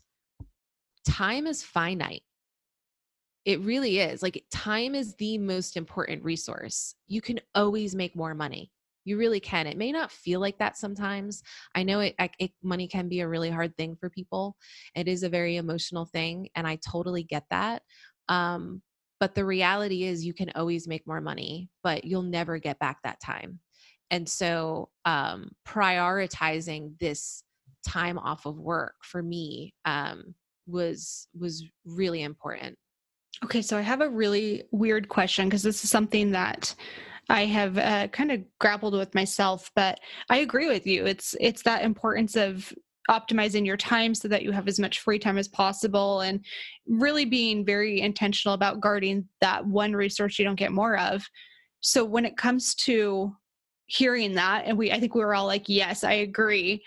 [1.07, 2.23] time is finite.
[3.45, 4.21] It really is.
[4.21, 6.95] Like, time is the most important resource.
[7.07, 8.71] You can always make more money.
[9.07, 9.67] You really can.
[9.67, 11.41] It may not feel like that sometimes.
[11.73, 14.57] I know it, it money can be a really hard thing for people.
[14.95, 17.83] It is a very emotional thing, and I totally get that.
[18.27, 18.81] Um,
[19.21, 22.97] but the reality is, you can always make more money, but you'll never get back
[23.03, 23.61] that time.
[24.11, 27.43] And so, um, prioritizing this
[27.87, 30.35] time off of work for me um,
[30.67, 32.77] was was really important.
[33.45, 36.75] Okay, so I have a really weird question because this is something that
[37.29, 41.05] I have uh, kind of grappled with myself, but I agree with you.
[41.05, 42.71] It's it's that importance of
[43.09, 46.43] optimizing your time so that you have as much free time as possible and
[46.87, 51.25] really being very intentional about guarding that one resource you don't get more of.
[51.79, 53.33] So when it comes to
[53.85, 56.83] hearing that and we I think we were all like yes, I agree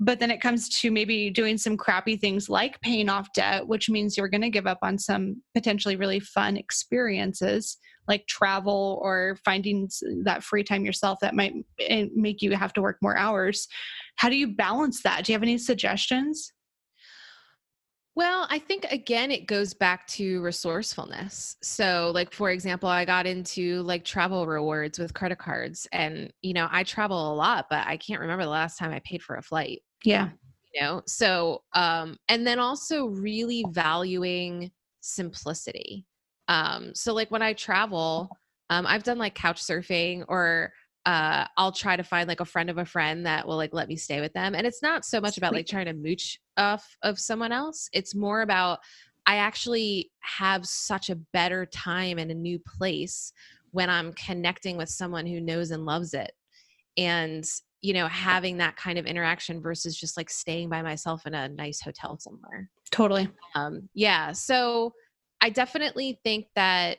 [0.00, 3.90] but then it comes to maybe doing some crappy things like paying off debt which
[3.90, 9.38] means you're going to give up on some potentially really fun experiences like travel or
[9.44, 9.88] finding
[10.24, 13.68] that free time yourself that might eh, make you have to work more hours
[14.16, 16.52] how do you balance that do you have any suggestions
[18.18, 21.54] well, I think again, it goes back to resourcefulness.
[21.62, 26.52] So, like, for example, I got into like travel rewards with credit cards, and you
[26.52, 29.36] know, I travel a lot, but I can't remember the last time I paid for
[29.36, 29.82] a flight.
[30.04, 30.30] Yeah.
[30.74, 36.04] You know, so, um, and then also really valuing simplicity.
[36.48, 38.30] Um, so, like, when I travel,
[38.70, 40.72] um, I've done like couch surfing or
[41.06, 43.88] uh, I'll try to find like a friend of a friend that will like let
[43.88, 44.54] me stay with them.
[44.54, 47.88] And it's not so much about like trying to mooch off of someone else.
[47.94, 48.80] It's more about
[49.26, 53.32] I actually have such a better time in a new place
[53.70, 56.32] when I'm connecting with someone who knows and loves it.
[56.98, 57.44] And
[57.80, 61.48] you know, having that kind of interaction versus just like staying by myself in a
[61.48, 62.68] nice hotel somewhere.
[62.90, 63.30] Totally.
[63.54, 64.32] Um, yeah.
[64.32, 64.92] So
[65.40, 66.98] I definitely think that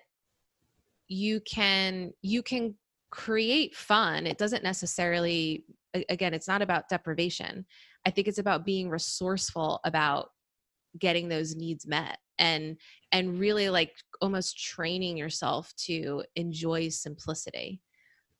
[1.07, 2.75] you can you can
[3.11, 4.27] create fun.
[4.27, 5.65] It doesn't necessarily
[6.09, 7.65] again it's not about deprivation.
[8.05, 10.29] I think it's about being resourceful about
[10.97, 12.77] getting those needs met and
[13.11, 17.81] and really like almost training yourself to enjoy simplicity.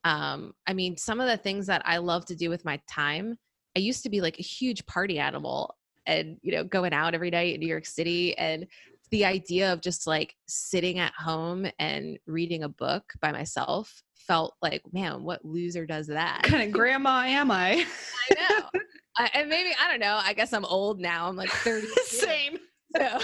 [0.04, 3.38] Um i mean some of the things that i love to do with my time
[3.76, 7.30] i used to be like a huge party animal and you know going out every
[7.30, 8.66] night in new york city and
[9.12, 14.54] the idea of just like sitting at home and reading a book by myself felt
[14.62, 16.43] like, man, what loser does that?
[16.43, 17.86] kind of grandma am I?
[18.32, 18.65] I know.
[19.17, 20.19] I, and maybe I don't know.
[20.24, 21.28] I guess I'm old now.
[21.28, 21.88] I'm like 30.
[22.06, 22.58] Same.
[22.95, 23.19] So,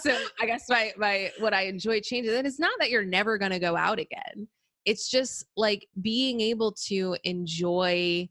[0.00, 2.34] so I guess my my what I enjoy changes.
[2.34, 4.48] And it's not that you're never going to go out again.
[4.84, 8.28] It's just like being able to enjoy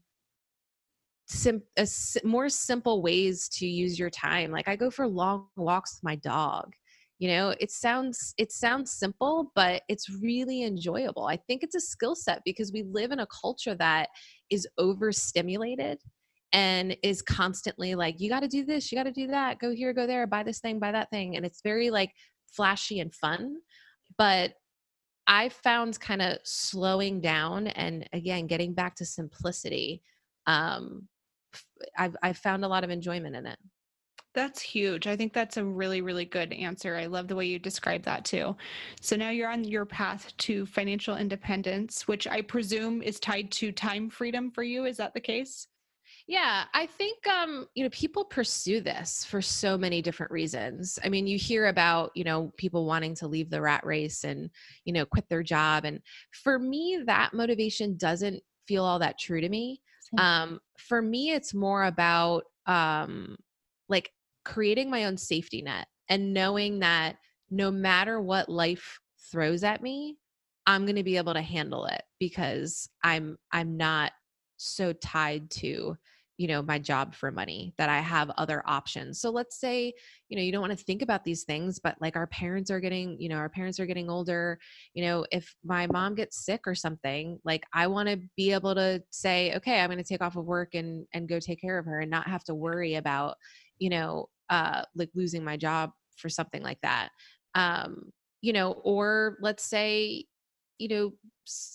[1.28, 1.86] sim- a,
[2.24, 4.50] more simple ways to use your time.
[4.50, 6.72] Like I go for long walks with my dog
[7.18, 11.80] you know it sounds it sounds simple but it's really enjoyable i think it's a
[11.80, 14.08] skill set because we live in a culture that
[14.50, 15.98] is overstimulated
[16.52, 19.70] and is constantly like you got to do this you got to do that go
[19.70, 22.12] here go there buy this thing buy that thing and it's very like
[22.52, 23.56] flashy and fun
[24.16, 24.52] but
[25.26, 30.00] i found kind of slowing down and again getting back to simplicity
[30.46, 31.06] um
[31.96, 33.58] I've, I've found a lot of enjoyment in it
[34.34, 35.06] that's huge.
[35.06, 36.94] I think that's a really, really good answer.
[36.94, 38.56] I love the way you describe that too.
[39.00, 43.72] So now you're on your path to financial independence, which I presume is tied to
[43.72, 44.84] time freedom for you.
[44.84, 45.66] Is that the case?
[46.28, 50.98] Yeah, I think um, you know people pursue this for so many different reasons.
[51.02, 54.50] I mean, you hear about you know people wanting to leave the rat race and
[54.84, 56.00] you know quit their job, and
[56.32, 59.80] for me, that motivation doesn't feel all that true to me.
[60.16, 63.36] Um, for me, it's more about um,
[63.88, 64.10] like
[64.44, 67.16] creating my own safety net and knowing that
[67.50, 68.98] no matter what life
[69.30, 70.16] throws at me,
[70.66, 74.12] I'm going to be able to handle it because I'm I'm not
[74.58, 75.96] so tied to
[76.38, 79.92] you know my job for money that i have other options so let's say
[80.28, 82.80] you know you don't want to think about these things but like our parents are
[82.80, 84.58] getting you know our parents are getting older
[84.94, 88.74] you know if my mom gets sick or something like i want to be able
[88.74, 91.78] to say okay i'm going to take off of work and and go take care
[91.78, 93.36] of her and not have to worry about
[93.78, 97.10] you know uh, like losing my job for something like that.
[97.54, 100.24] Um, you know, or let's say,
[100.78, 101.12] you know,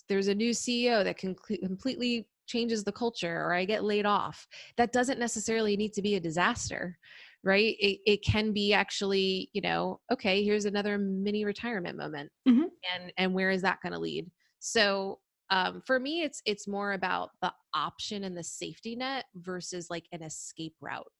[0.08, 4.48] there's a new CEO that can completely changes the culture or I get laid off.
[4.78, 6.98] That doesn't necessarily need to be a disaster,
[7.44, 7.76] right?
[7.80, 12.32] It, it can be actually, you know, okay, here's another mini retirement moment.
[12.48, 12.64] Mm-hmm.
[12.94, 14.30] And and where is that going to lead?
[14.60, 19.90] So um, for me, it's it's more about the option and the safety net versus
[19.90, 21.12] like an escape route.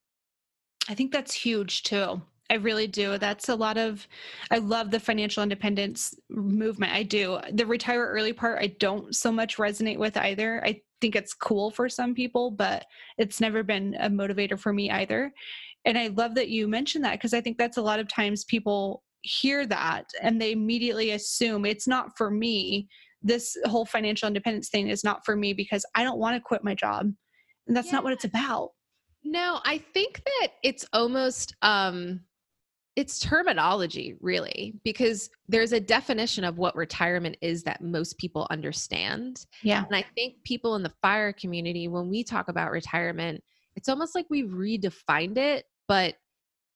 [0.90, 2.22] I think that's huge too.
[2.50, 3.18] I really do.
[3.18, 4.06] That's a lot of,
[4.52, 6.92] I love the financial independence movement.
[6.92, 7.40] I do.
[7.52, 10.62] The retire early part, I don't so much resonate with either.
[10.64, 12.86] I think it's cool for some people, but
[13.18, 15.34] it's never been a motivator for me either.
[15.84, 18.46] And I love that you mentioned that because I think that's a lot of times
[18.46, 22.88] people hear that and they immediately assume it's not for me.
[23.22, 26.64] This whole financial independence thing is not for me because I don't want to quit
[26.64, 27.12] my job.
[27.68, 27.96] And that's yeah.
[27.96, 28.70] not what it's about.
[29.26, 32.22] No, I think that it's almost um
[32.96, 39.46] it's terminology really because there's a definition of what retirement is that most people understand.
[39.64, 39.84] Yeah.
[39.86, 43.44] And I think people in the fire community when we talk about retirement,
[43.76, 46.16] it's almost like we've redefined it, but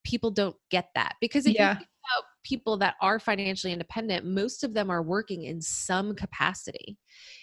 [0.03, 1.77] people don't get that because if yeah.
[1.79, 1.85] you
[2.47, 6.97] people that are financially independent, most of them are working in some capacity.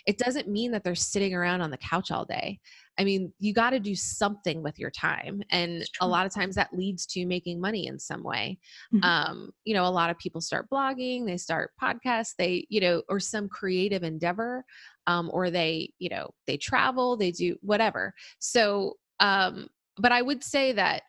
[0.06, 2.58] It doesn't mean that they're sitting around on the couch all day.
[2.98, 5.42] I mean, you got to do something with your time.
[5.50, 8.58] And a lot of times that leads to making money in some way.
[8.94, 9.04] Mm-hmm.
[9.04, 13.02] Um, you know, a lot of people start blogging, they start podcasts, they, you know,
[13.08, 14.64] or some creative endeavor,
[15.06, 18.14] um, or they, you know, they travel, they do whatever.
[18.38, 21.02] So, um, but I would say that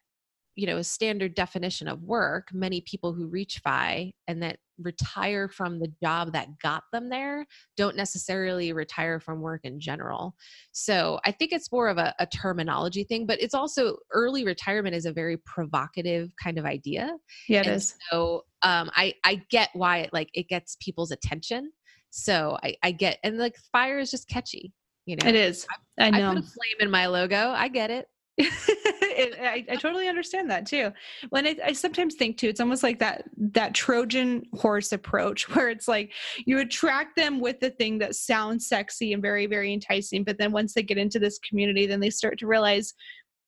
[0.55, 5.47] you know a standard definition of work many people who reach fi and that retire
[5.47, 7.45] from the job that got them there
[7.77, 10.35] don't necessarily retire from work in general.
[10.71, 14.95] So i think it's more of a, a terminology thing but it's also early retirement
[14.95, 17.11] is a very provocative kind of idea.
[17.47, 17.95] Yeah it and is.
[18.11, 21.71] so um, i i get why it like it gets people's attention.
[22.09, 24.73] So i i get and like fire is just catchy
[25.05, 25.29] you know?
[25.29, 25.67] It is.
[25.99, 27.51] I, I know i put a flame in my logo.
[27.51, 30.91] I get it it, I, I, totally understand that too.
[31.29, 35.69] When I, I, sometimes think too, it's almost like that that Trojan horse approach, where
[35.69, 36.11] it's like
[36.45, 40.51] you attract them with the thing that sounds sexy and very very enticing, but then
[40.51, 42.93] once they get into this community, then they start to realize,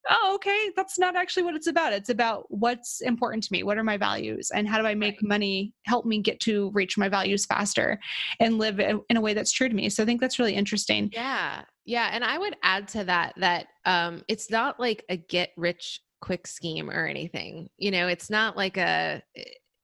[0.10, 1.92] oh, okay, that's not actually what it's about.
[1.92, 3.64] It's about what's important to me.
[3.64, 5.28] What are my values, and how do I make right.
[5.28, 8.00] money help me get to reach my values faster
[8.40, 9.90] and live in a way that's true to me.
[9.90, 11.10] So I think that's really interesting.
[11.12, 15.52] Yeah, yeah, and I would add to that that um, it's not like a get
[15.56, 17.70] rich quick scheme or anything.
[17.78, 19.24] You know, it's not like a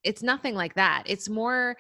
[0.03, 1.03] it's nothing like that.
[1.05, 1.77] It's more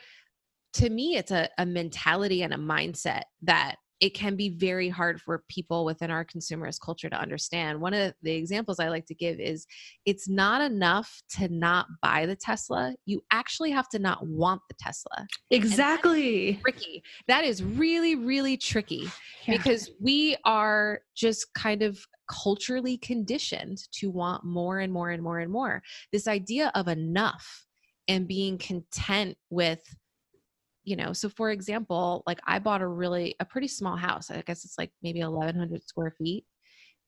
[0.75, 5.21] to me it's a, a mentality and a mindset that it can be very hard
[5.21, 7.79] for people within our consumerist culture to understand.
[7.79, 9.65] One of the examples I like to give is
[10.05, 12.95] it's not enough to not buy the Tesla.
[13.05, 15.25] You actually have to not want the Tesla.
[15.51, 16.59] Exactly.
[16.61, 17.03] tricky.
[17.27, 19.07] That is really, really tricky
[19.47, 19.57] yeah.
[19.57, 25.39] because we are just kind of culturally conditioned to want more and more and more
[25.39, 25.81] and more.
[26.11, 27.65] This idea of enough
[28.07, 29.79] and being content with
[30.83, 34.41] you know so for example like i bought a really a pretty small house i
[34.41, 36.45] guess it's like maybe 1100 square feet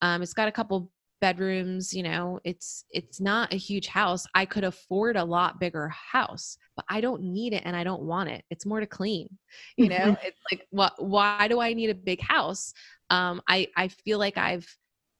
[0.02, 4.46] um it's got a couple bedrooms you know it's it's not a huge house i
[4.46, 8.30] could afford a lot bigger house but i don't need it and i don't want
[8.30, 9.28] it it's more to clean
[9.78, 12.74] you know it's like what why do i need a big house?
[13.10, 14.68] Um i i feel like i've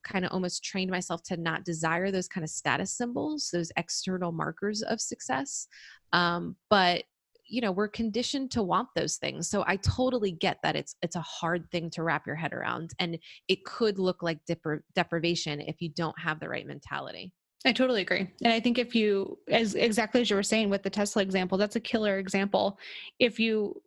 [0.04, 4.32] kind of almost trained myself to not desire those kind of status symbols those external
[4.32, 5.68] markers of success
[6.14, 7.04] um but
[7.48, 11.16] you know we're conditioned to want those things so i totally get that it's it's
[11.16, 13.18] a hard thing to wrap your head around and
[13.48, 17.32] it could look like depri- deprivation if you don't have the right mentality
[17.68, 18.30] I totally agree.
[18.44, 21.58] And I think if you, as exactly as you were saying with the Tesla example,
[21.58, 22.78] that's a killer example.
[23.18, 23.82] If you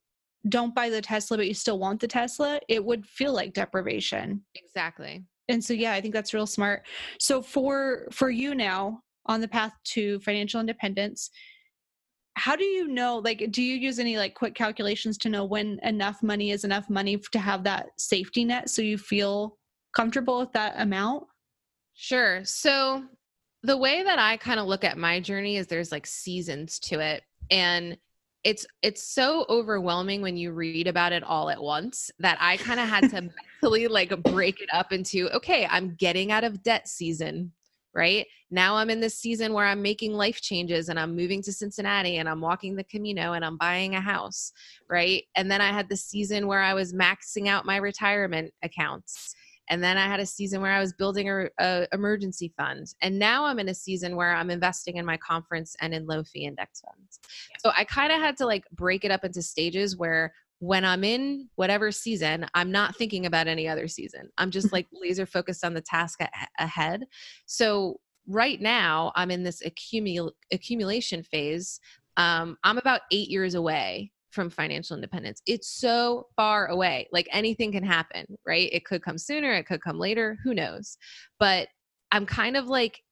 [0.48, 4.42] don't buy the Tesla, but you still want the Tesla, it would feel like deprivation.
[4.56, 5.24] Exactly.
[5.48, 6.86] And so, yeah, I think that's real smart.
[7.20, 11.30] So for, for you now on the path to financial independence,
[12.38, 15.78] how do you know like do you use any like quick calculations to know when
[15.82, 19.58] enough money is enough money to have that safety net so you feel
[19.94, 21.24] comfortable with that amount?
[21.94, 22.44] Sure.
[22.44, 23.04] So
[23.62, 27.00] the way that i kind of look at my journey is there's like seasons to
[27.00, 27.96] it and
[28.44, 32.78] it's it's so overwhelming when you read about it all at once that i kind
[32.78, 33.20] of had to
[33.62, 37.52] mentally like break it up into okay i'm getting out of debt season
[37.98, 38.28] right?
[38.52, 42.18] Now I'm in this season where I'm making life changes and I'm moving to Cincinnati
[42.18, 44.52] and I'm walking the Camino and I'm buying a house,
[44.88, 45.24] right?
[45.34, 49.34] And then I had the season where I was maxing out my retirement accounts.
[49.68, 52.86] And then I had a season where I was building a, a emergency fund.
[53.02, 56.22] And now I'm in a season where I'm investing in my conference and in low
[56.22, 57.18] fee index funds.
[57.58, 61.04] So I kind of had to like break it up into stages where when I'm
[61.04, 64.28] in whatever season, I'm not thinking about any other season.
[64.38, 66.20] I'm just like laser focused on the task
[66.58, 67.04] ahead.
[67.46, 71.80] So right now, I'm in this accumul- accumulation phase.
[72.16, 75.40] Um, I'm about eight years away from financial independence.
[75.46, 77.08] It's so far away.
[77.12, 78.68] Like anything can happen, right?
[78.72, 80.98] It could come sooner, it could come later, who knows?
[81.38, 81.68] But
[82.12, 83.02] I'm kind of like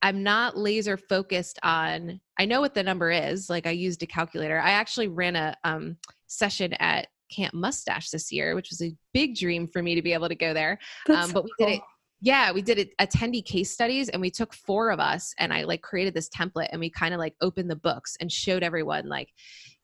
[0.00, 3.50] I'm not laser focused on I know what the number is.
[3.50, 4.60] Like I used a calculator.
[4.60, 5.96] I actually ran a um,
[6.28, 10.12] session at Camp Mustache this year, which was a big dream for me to be
[10.12, 10.78] able to go there.
[11.08, 11.66] Um, but we cool.
[11.66, 11.82] did it.
[12.20, 15.62] Yeah, we did it, attendee case studies, and we took four of us, and I
[15.62, 19.08] like created this template, and we kind of like opened the books and showed everyone
[19.08, 19.28] like,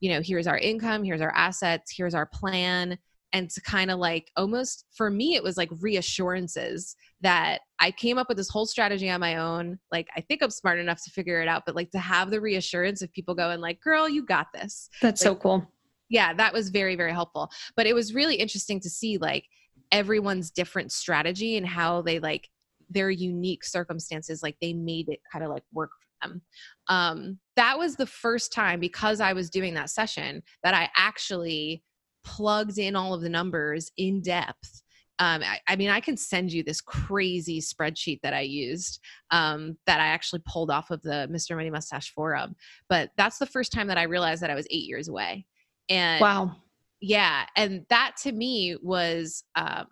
[0.01, 2.99] you know, here's our income, here's our assets, here's our plan,
[3.35, 8.17] and to kind of like almost for me it was like reassurances that I came
[8.17, 9.79] up with this whole strategy on my own.
[9.91, 12.41] Like I think I'm smart enough to figure it out, but like to have the
[12.41, 15.69] reassurance of people going like, "Girl, you got this." That's like, so cool.
[16.15, 17.51] Yeah, that was very very helpful.
[17.75, 19.47] But it was really interesting to see like
[19.91, 22.49] everyone's different strategy and how they like
[22.89, 26.43] their unique circumstances like they made it kind of like work for them.
[26.87, 31.83] Um that was the first time because I was doing that session that I actually
[32.23, 34.83] plugged in all of the numbers in depth
[35.21, 38.99] um, I, I, mean, I can send you this crazy spreadsheet that I used
[39.31, 41.55] um, that I actually pulled off of the Mr.
[41.55, 42.57] Money Mustache forum.
[42.89, 45.47] But that's the first time that I realized that I was eight years away.
[45.89, 46.57] And wow,
[47.01, 49.87] yeah, and that to me was um,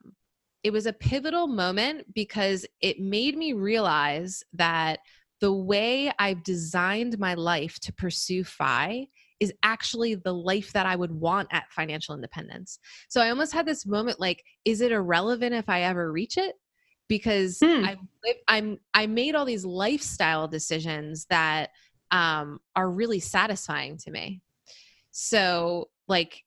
[0.62, 5.01] it was a pivotal moment because it made me realize that
[5.40, 9.09] the way I've designed my life to pursue FI
[9.40, 12.78] is actually the life that I would want at financial independence.
[13.09, 16.55] So I almost had this moment like, is it irrelevant if I ever reach it?
[17.09, 17.84] Because hmm.
[17.84, 18.09] I'm,
[18.47, 21.70] I'm, I made all these lifestyle decisions that
[22.12, 24.40] um, are really satisfying to me.
[25.12, 26.42] So, like,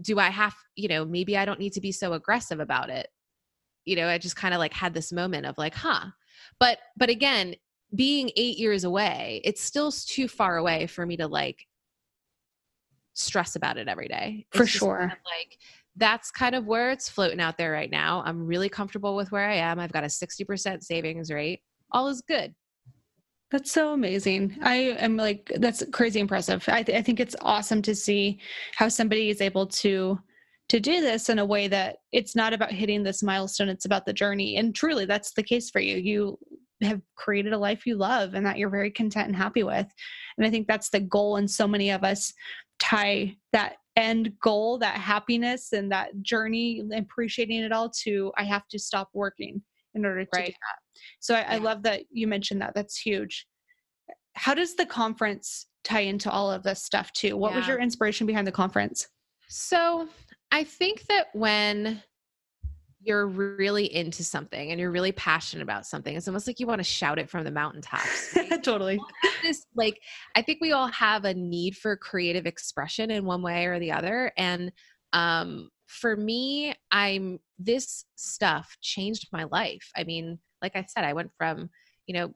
[0.00, 3.08] do I have, you know, maybe I don't need to be so aggressive about it.
[3.84, 6.06] You know, I just kind of like had this moment of like, huh.
[6.58, 7.54] But, but again,
[7.94, 11.66] being eight years away, it's still too far away for me to like
[13.12, 14.46] stress about it every day.
[14.48, 14.98] It's For sure.
[14.98, 15.58] Kind of like
[15.96, 18.22] that's kind of where it's floating out there right now.
[18.26, 19.78] I'm really comfortable with where I am.
[19.78, 21.60] I've got a 60% savings rate.
[21.92, 22.54] All is good.
[23.50, 24.58] That's so amazing.
[24.62, 26.64] I am like, that's crazy impressive.
[26.68, 28.40] I, th- I think it's awesome to see
[28.74, 30.18] how somebody is able to
[30.70, 34.06] to do this in a way that it's not about hitting this milestone it's about
[34.06, 36.38] the journey and truly that's the case for you you
[36.80, 39.86] have created a life you love and that you're very content and happy with
[40.38, 42.32] and i think that's the goal and so many of us
[42.80, 48.66] tie that end goal, that happiness and that journey, appreciating it all to I have
[48.68, 49.62] to stop working
[49.94, 50.46] in order to right.
[50.46, 51.00] do that.
[51.20, 51.52] So I, yeah.
[51.54, 52.74] I love that you mentioned that.
[52.74, 53.46] That's huge.
[54.34, 57.36] How does the conference tie into all of this stuff too?
[57.36, 57.58] What yeah.
[57.58, 59.06] was your inspiration behind the conference?
[59.48, 60.08] So
[60.50, 62.02] I think that when
[63.04, 66.16] you're really into something and you're really passionate about something.
[66.16, 68.34] It's almost like you want to shout it from the mountaintops.
[68.34, 68.62] Right?
[68.62, 68.98] totally.
[69.42, 70.00] This like
[70.34, 73.92] I think we all have a need for creative expression in one way or the
[73.92, 74.32] other.
[74.36, 74.72] And
[75.12, 79.90] um for me, I'm this stuff changed my life.
[79.96, 81.70] I mean, like I said, I went from,
[82.06, 82.34] you know,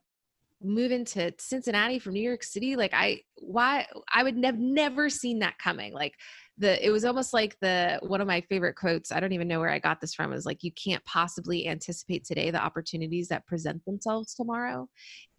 [0.61, 2.75] moving to Cincinnati from New York City.
[2.75, 5.93] Like I why I would have never seen that coming.
[5.93, 6.15] Like
[6.59, 9.59] the it was almost like the one of my favorite quotes i don't even know
[9.59, 13.47] where i got this from is like you can't possibly anticipate today the opportunities that
[13.47, 14.87] present themselves tomorrow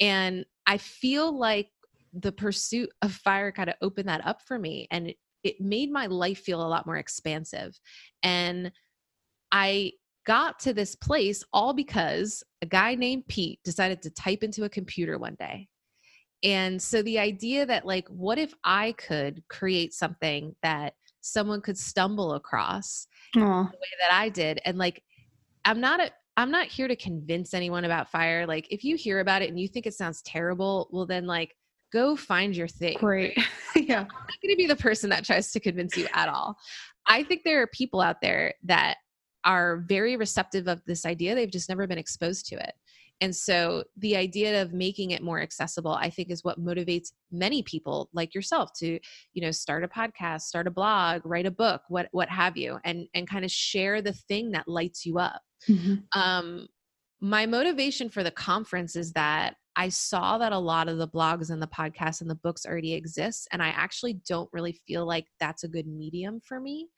[0.00, 1.68] and i feel like
[2.14, 5.12] the pursuit of fire kind of opened that up for me and
[5.42, 7.78] it, made my life feel a lot more expansive
[8.22, 8.70] and
[9.52, 9.92] i
[10.26, 14.68] got to this place all because a guy named pete decided to type into a
[14.68, 15.66] computer one day
[16.42, 21.78] and so the idea that like what if i could create something that someone could
[21.78, 23.70] stumble across Aww.
[23.70, 24.60] the way that I did.
[24.64, 25.02] And like,
[25.64, 28.46] I'm not a, I'm not here to convince anyone about fire.
[28.46, 31.54] Like, if you hear about it and you think it sounds terrible, well, then like,
[31.92, 32.96] go find your thing.
[32.98, 33.36] Great.
[33.76, 34.00] yeah.
[34.00, 36.56] I'm not going to be the person that tries to convince you at all.
[37.06, 38.98] I think there are people out there that
[39.44, 41.34] are very receptive of this idea.
[41.34, 42.74] They've just never been exposed to it.
[43.22, 47.62] And so the idea of making it more accessible, I think, is what motivates many
[47.62, 48.98] people like yourself to,
[49.34, 52.78] you know, start a podcast, start a blog, write a book, what what have you,
[52.84, 55.42] and and kind of share the thing that lights you up.
[55.68, 56.18] Mm-hmm.
[56.18, 56.66] Um,
[57.20, 61.48] my motivation for the conference is that I saw that a lot of the blogs
[61.48, 63.48] and the podcasts and the books already exist.
[63.50, 66.88] And I actually don't really feel like that's a good medium for me.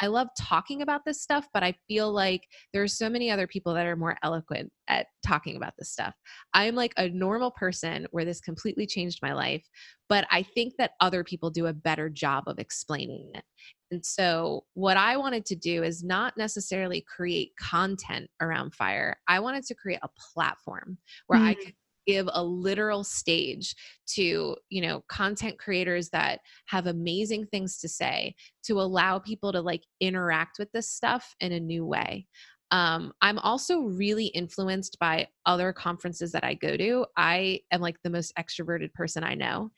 [0.00, 3.46] I love talking about this stuff, but I feel like there are so many other
[3.46, 6.16] people that are more eloquent at talking about this stuff.
[6.52, 9.64] I am like a normal person where this completely changed my life,
[10.08, 13.44] but I think that other people do a better job of explaining it.
[13.92, 19.16] And so, what I wanted to do is not necessarily create content around fire.
[19.28, 21.48] I wanted to create a platform where mm.
[21.48, 21.74] I could
[22.06, 23.74] give a literal stage
[24.06, 28.34] to you know content creators that have amazing things to say
[28.64, 32.26] to allow people to like interact with this stuff in a new way
[32.70, 37.96] um, i'm also really influenced by other conferences that i go to i am like
[38.02, 39.70] the most extroverted person i know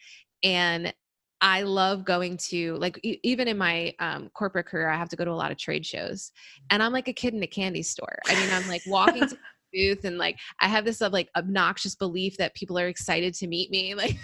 [0.43, 0.93] and
[1.41, 5.27] I love going to like even in my um, corporate career, I have to go
[5.27, 6.33] to a lot of trade shows,
[6.71, 8.19] and I'm like a kid in a candy store.
[8.27, 9.37] I mean, I'm like walking to
[9.75, 13.47] booth, and like I have this of like obnoxious belief that people are excited to
[13.47, 13.95] meet me.
[14.05, 14.17] Like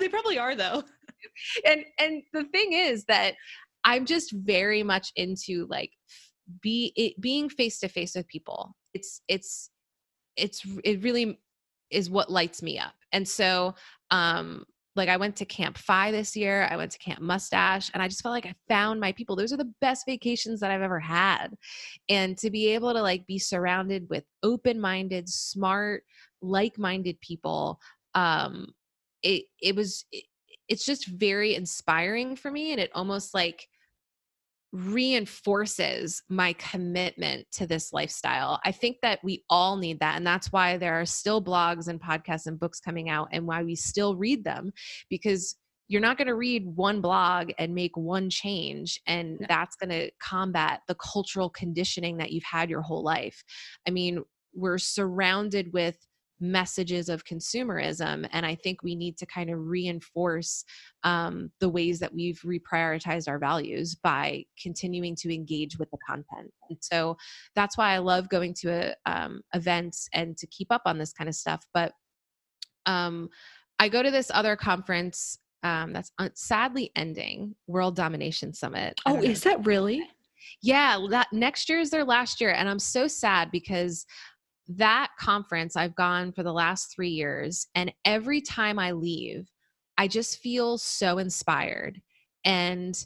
[0.00, 0.82] they probably are though.
[1.66, 3.34] And and the thing is that
[3.84, 5.90] I'm just very much into like
[6.60, 8.76] be it being face to face with people.
[8.92, 9.70] It's it's
[10.36, 11.38] it's it really
[11.90, 12.94] is what lights me up.
[13.12, 13.74] And so
[14.10, 14.64] um
[14.96, 18.08] like I went to Camp FI this year, I went to Camp Mustache, and I
[18.08, 19.36] just felt like I found my people.
[19.36, 21.48] Those are the best vacations that I've ever had.
[22.08, 26.04] And to be able to like be surrounded with open-minded, smart,
[26.42, 27.80] like-minded people,
[28.14, 28.68] um,
[29.22, 30.24] it it was it,
[30.68, 32.72] it's just very inspiring for me.
[32.72, 33.66] And it almost like
[34.74, 38.60] reinforces my commitment to this lifestyle.
[38.64, 40.16] I think that we all need that.
[40.16, 43.62] And that's why there are still blogs and podcasts and books coming out and why
[43.62, 44.72] we still read them
[45.08, 45.54] because
[45.86, 50.10] you're not going to read one blog and make one change and that's going to
[50.18, 53.44] combat the cultural conditioning that you've had your whole life.
[53.86, 55.96] I mean, we're surrounded with
[56.40, 60.64] messages of consumerism and i think we need to kind of reinforce
[61.04, 66.50] um, the ways that we've reprioritized our values by continuing to engage with the content.
[66.70, 67.16] And so
[67.54, 70.98] that's why i love going to a, uh, um, events and to keep up on
[70.98, 71.92] this kind of stuff but
[72.86, 73.28] um,
[73.78, 79.00] i go to this other conference um, that's sadly ending world domination summit.
[79.06, 80.02] Oh is that really?
[80.62, 84.06] yeah that next year is their last year and i'm so sad because
[84.68, 89.50] that conference I've gone for the last three years, and every time I leave,
[89.98, 92.00] I just feel so inspired.
[92.44, 92.96] And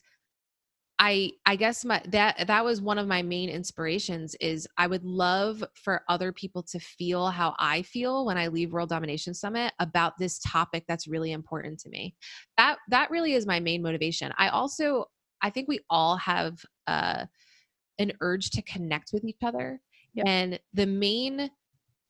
[0.98, 5.04] I I guess my that that was one of my main inspirations is I would
[5.04, 9.72] love for other people to feel how I feel when I leave World Domination Summit
[9.78, 12.16] about this topic that's really important to me.
[12.56, 14.32] That that really is my main motivation.
[14.38, 15.04] I also
[15.40, 17.26] I think we all have uh,
[18.00, 19.80] an urge to connect with each other
[20.14, 20.26] Yep.
[20.26, 21.50] And the main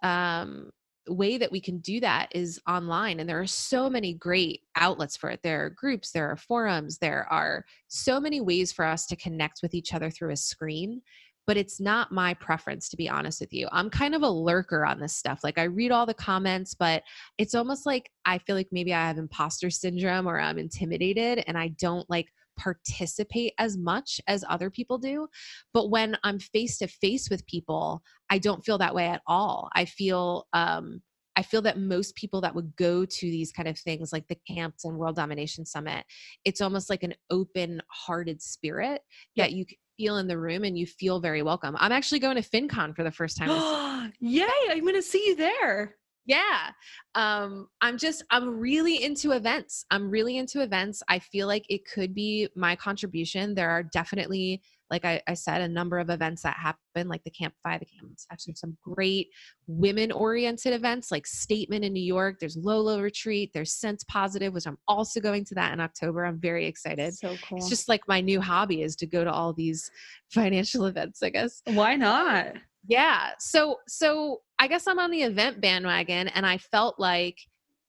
[0.02, 0.70] um,
[1.08, 3.20] way that we can do that is online.
[3.20, 5.40] And there are so many great outlets for it.
[5.42, 9.60] There are groups, there are forums, there are so many ways for us to connect
[9.62, 11.02] with each other through a screen.
[11.46, 13.68] But it's not my preference, to be honest with you.
[13.72, 15.40] I'm kind of a lurker on this stuff.
[15.42, 17.02] Like, I read all the comments, but
[17.38, 21.56] it's almost like I feel like maybe I have imposter syndrome or I'm intimidated and
[21.56, 22.28] I don't like
[22.58, 25.28] participate as much as other people do.
[25.72, 29.70] But when I'm face to face with people, I don't feel that way at all.
[29.74, 31.00] I feel, um,
[31.36, 34.38] I feel that most people that would go to these kind of things like the
[34.48, 36.04] camps and World Domination Summit,
[36.44, 39.02] it's almost like an open hearted spirit
[39.36, 39.64] that you
[39.96, 41.76] feel in the room and you feel very welcome.
[41.78, 44.12] I'm actually going to FinCon for the first time.
[44.20, 45.97] Yay, I'm going to see you there
[46.28, 46.70] yeah
[47.16, 51.80] um i'm just i'm really into events i'm really into events i feel like it
[51.92, 56.42] could be my contribution there are definitely like I, I said a number of events
[56.42, 59.28] that happen like the camp FI the camps actually some great
[59.66, 64.66] women oriented events like statement in new york there's lolo retreat there's sense positive which
[64.66, 66.24] i'm also going to that in october.
[66.24, 67.14] I'm very excited.
[67.14, 67.58] So cool.
[67.58, 69.90] it's just like my new hobby is to go to all these
[70.30, 71.62] financial events i guess.
[71.66, 72.54] Why not?
[72.86, 77.36] Yeah so so i guess i'm on the event bandwagon and i felt like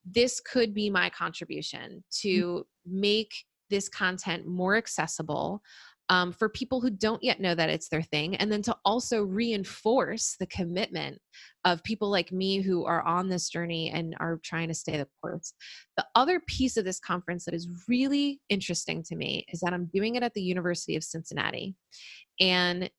[0.05, 2.21] this could be my contribution mm.
[2.21, 3.33] to make
[3.69, 5.61] this content more accessible
[6.09, 9.23] um, for people who don't yet know that it's their thing and then to also
[9.23, 11.19] reinforce the commitment
[11.65, 15.07] of people like me who are on this journey and are trying to stay the
[15.21, 15.53] course
[15.97, 19.89] the other piece of this conference that is really interesting to me is that i'm
[19.93, 21.75] doing it at the university of cincinnati
[22.39, 22.89] and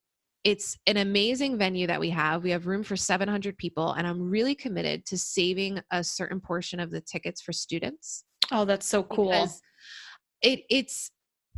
[0.45, 2.43] it's an amazing venue that we have.
[2.43, 6.81] We have room for 700 people, and I'm really committed to saving a certain portion
[6.81, 8.25] of the tickets for students.
[8.51, 9.49] Oh, that's so cool.
[10.43, 11.11] It it's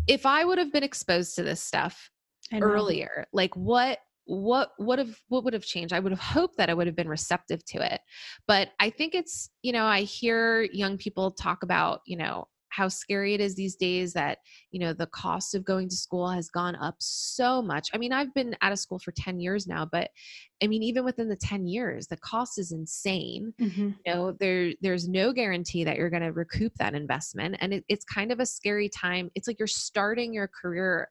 [0.07, 2.11] if I would have been exposed to this stuff
[2.53, 5.93] earlier, like what what what have what would have changed?
[5.93, 8.01] I would have hoped that I would have been receptive to it.
[8.47, 12.89] But I think it's, you know, I hear young people talk about, you know, how
[12.89, 14.39] scary it is these days that
[14.71, 18.13] you know the cost of going to school has gone up so much i mean
[18.13, 20.11] i've been out of school for 10 years now but
[20.63, 23.91] i mean even within the 10 years the cost is insane mm-hmm.
[24.05, 27.85] you know there there's no guarantee that you're going to recoup that investment and it,
[27.89, 31.09] it's kind of a scary time it's like you're starting your career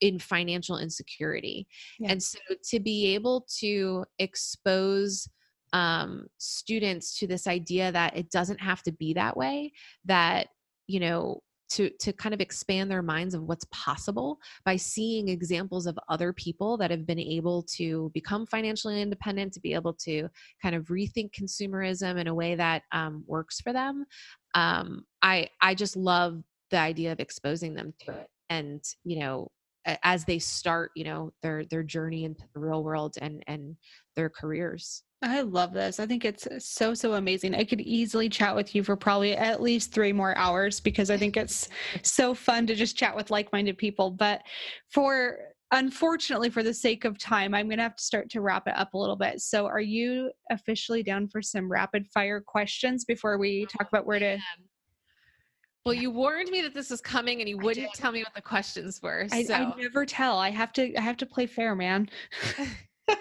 [0.00, 1.66] in financial insecurity
[2.00, 2.10] yeah.
[2.10, 5.28] and so to be able to expose
[5.72, 9.72] um, students to this idea that it doesn't have to be that way
[10.04, 10.48] that
[10.86, 15.86] you know to to kind of expand their minds of what's possible by seeing examples
[15.86, 20.28] of other people that have been able to become financially independent to be able to
[20.62, 24.04] kind of rethink consumerism in a way that um, works for them.
[24.54, 29.48] Um, i i just love the idea of exposing them to it and you know
[30.02, 33.76] as they start you know their their journey into the real world and and
[34.16, 35.98] their careers I love this.
[35.98, 37.54] I think it's so, so amazing.
[37.54, 41.16] I could easily chat with you for probably at least three more hours because I
[41.16, 41.70] think it's
[42.02, 44.10] so fun to just chat with like minded people.
[44.10, 44.42] But
[44.90, 45.38] for
[45.70, 48.76] unfortunately, for the sake of time, I'm going to have to start to wrap it
[48.76, 49.40] up a little bit.
[49.40, 54.04] So, are you officially down for some rapid fire questions before we oh, talk about
[54.04, 54.38] where to?
[55.86, 58.42] Well, you warned me that this was coming, and you wouldn't tell me what the
[58.42, 59.26] questions were.
[59.32, 59.54] I, so.
[59.54, 60.36] I never tell.
[60.38, 60.94] I have to.
[60.96, 62.10] I have to play fair, man.
[63.10, 63.18] okay.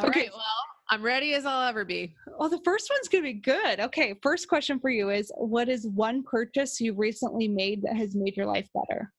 [0.00, 2.14] Right, well, I'm ready as I'll ever be.
[2.38, 3.80] Well, the first one's going to be good.
[3.80, 4.14] Okay.
[4.22, 8.36] First question for you is What is one purchase you recently made that has made
[8.36, 9.12] your life better?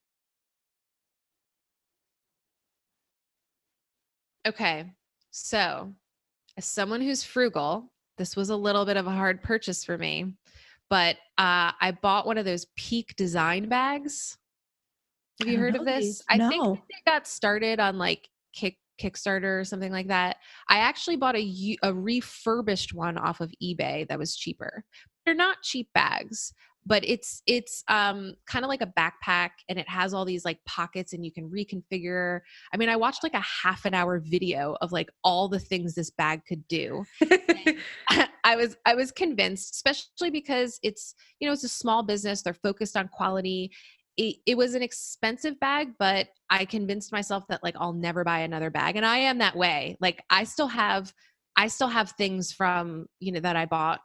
[4.47, 4.85] Okay.
[5.31, 5.93] So,
[6.55, 10.33] as someone who's frugal, this was a little bit of a hard purchase for me,
[10.89, 14.37] but uh, I bought one of those peak design bags.
[15.39, 16.03] Have you heard of this?
[16.03, 16.23] These.
[16.29, 16.49] I no.
[16.49, 20.37] think they got started on like Kick Kickstarter or something like that.
[20.69, 24.83] I actually bought a a refurbished one off of eBay that was cheaper.
[25.25, 26.53] They're not cheap bags,
[26.87, 30.59] but it's it's um kind of like a backpack and it has all these like
[30.65, 32.39] pockets and you can reconfigure.
[32.73, 35.95] I mean, I watched like a half an hour video of like all the things
[35.95, 37.03] this bag could do.
[38.43, 42.41] I was I was convinced, especially because it's you know it's a small business.
[42.41, 43.71] They're focused on quality
[44.17, 48.39] it, it was an expensive bag, but I convinced myself that like I'll never buy
[48.39, 48.95] another bag.
[48.95, 49.95] And I am that way.
[50.01, 51.13] Like I still have
[51.55, 54.01] I still have things from, you know, that I bought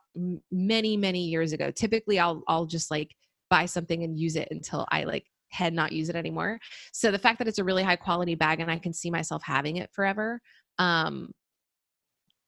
[0.50, 1.70] many, many years ago.
[1.70, 3.10] Typically I'll I'll just like
[3.50, 6.58] buy something and use it until I like had not use it anymore.
[6.92, 9.42] So the fact that it's a really high quality bag and I can see myself
[9.44, 10.40] having it forever
[10.78, 11.32] um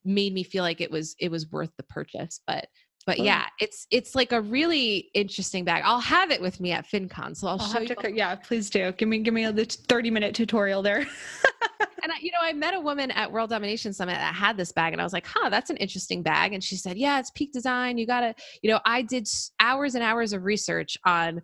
[0.04, 2.40] made me feel like it was it was worth the purchase.
[2.46, 2.66] But
[3.06, 3.22] but oh.
[3.22, 5.82] yeah, it's it's like a really interesting bag.
[5.84, 7.94] I'll have it with me at FinCon, so I'll, I'll show you.
[8.12, 8.92] Yeah, please do.
[8.92, 10.98] Give me give me the thirty minute tutorial there.
[12.02, 14.72] and I, you know, I met a woman at World Domination Summit that had this
[14.72, 17.30] bag, and I was like, "Huh, that's an interesting bag." And she said, "Yeah, it's
[17.30, 17.98] peak design.
[17.98, 19.28] You gotta, you know." I did
[19.60, 21.42] hours and hours of research on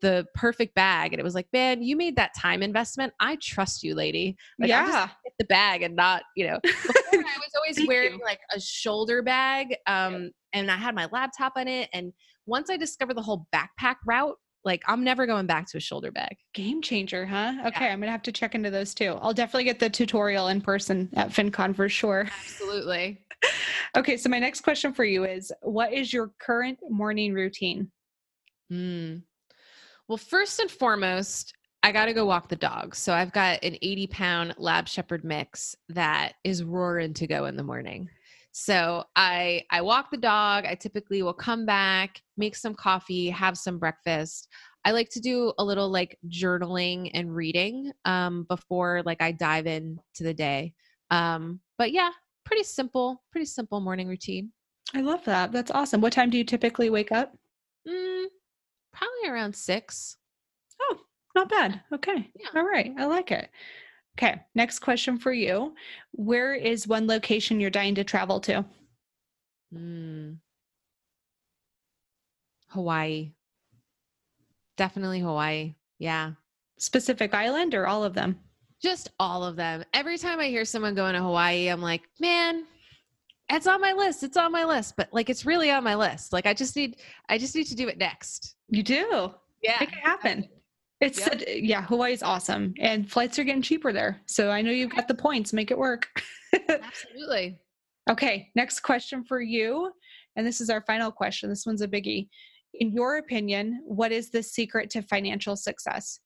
[0.00, 3.12] the perfect bag, and it was like, "Man, you made that time investment.
[3.20, 6.58] I trust you, lady." Like, yeah, the bag and not, you know.
[6.64, 8.24] I was always wearing you.
[8.24, 9.76] like a shoulder bag.
[9.86, 11.88] Um, and I had my laptop in it.
[11.92, 12.12] And
[12.46, 16.10] once I discovered the whole backpack route, like I'm never going back to a shoulder
[16.10, 16.36] bag.
[16.54, 17.54] Game changer, huh?
[17.66, 17.92] Okay, yeah.
[17.92, 19.18] I'm gonna have to check into those too.
[19.20, 22.28] I'll definitely get the tutorial in person at FinCon for sure.
[22.38, 23.20] Absolutely.
[23.96, 27.90] okay, so my next question for you is what is your current morning routine?
[28.70, 29.16] Hmm.
[30.08, 32.94] Well, first and foremost, I got to go walk the dog.
[32.94, 37.56] So I've got an 80 pound lab shepherd mix that is roaring to go in
[37.56, 38.08] the morning.
[38.52, 40.64] So I I walk the dog.
[40.64, 44.48] I typically will come back, make some coffee, have some breakfast.
[44.84, 49.66] I like to do a little like journaling and reading um, before like I dive
[49.66, 50.74] in to the day.
[51.10, 52.10] Um, but yeah,
[52.44, 54.52] pretty simple, pretty simple morning routine.
[54.94, 55.50] I love that.
[55.50, 56.00] That's awesome.
[56.00, 57.36] What time do you typically wake up?
[57.88, 58.26] Mm,
[58.94, 60.16] probably around six.
[60.80, 60.98] Oh,
[61.34, 61.82] not bad.
[61.92, 62.30] Okay.
[62.38, 62.48] Yeah.
[62.54, 62.92] All right.
[62.98, 63.50] I like it.
[64.16, 65.74] Okay, next question for you.
[66.12, 68.64] Where is one location you're dying to travel to?
[69.74, 70.36] Mm.
[72.68, 73.32] Hawaii.
[74.76, 75.74] Definitely Hawaii.
[75.98, 76.32] Yeah.
[76.78, 78.38] Specific island or all of them?
[78.80, 79.84] Just all of them.
[79.92, 82.64] Every time I hear someone going to Hawaii, I'm like, man,
[83.50, 84.22] it's on my list.
[84.22, 84.94] It's on my list.
[84.96, 86.32] But like it's really on my list.
[86.32, 86.96] Like I just need
[87.28, 88.54] I just need to do it next.
[88.68, 89.34] You do.
[89.62, 89.76] Yeah.
[89.80, 90.48] Make it happen.
[91.00, 91.42] It's yep.
[91.46, 94.20] a, yeah, Hawaii's awesome, and flights are getting cheaper there.
[94.26, 95.52] So I know you've got the points.
[95.52, 96.06] Make it work.
[96.68, 97.58] Absolutely.
[98.08, 99.90] Okay, next question for you,
[100.36, 101.48] and this is our final question.
[101.48, 102.28] This one's a biggie.
[102.74, 106.20] In your opinion, what is the secret to financial success?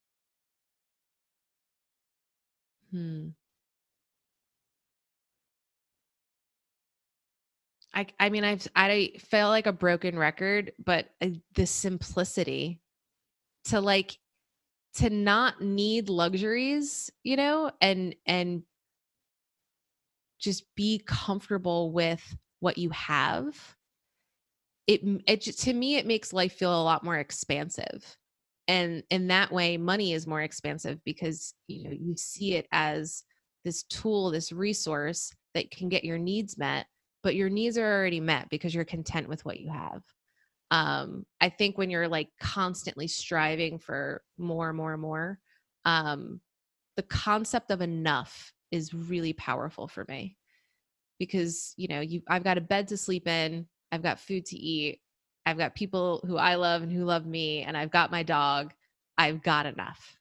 [2.91, 3.28] Hmm.
[7.99, 12.81] I I mean I've I feel like a broken record, but uh, the simplicity
[13.67, 14.19] to like
[14.95, 18.63] to not need luxuries, you know, and and
[20.39, 23.77] just be comfortable with what you have.
[24.87, 28.17] It it to me it makes life feel a lot more expansive.
[28.69, 33.25] And in that way money is more expansive because you know you see it as
[33.65, 36.87] this tool, this resource that can get your needs met,
[37.23, 40.03] but your needs are already met because you're content with what you have
[40.71, 45.39] um i think when you're like constantly striving for more and more and more
[45.85, 46.41] um
[46.97, 50.37] the concept of enough is really powerful for me
[51.19, 54.57] because you know you i've got a bed to sleep in i've got food to
[54.57, 55.01] eat
[55.49, 58.75] I've got people who I love and who love me, and I've got my dog.
[59.16, 60.18] I've got enough.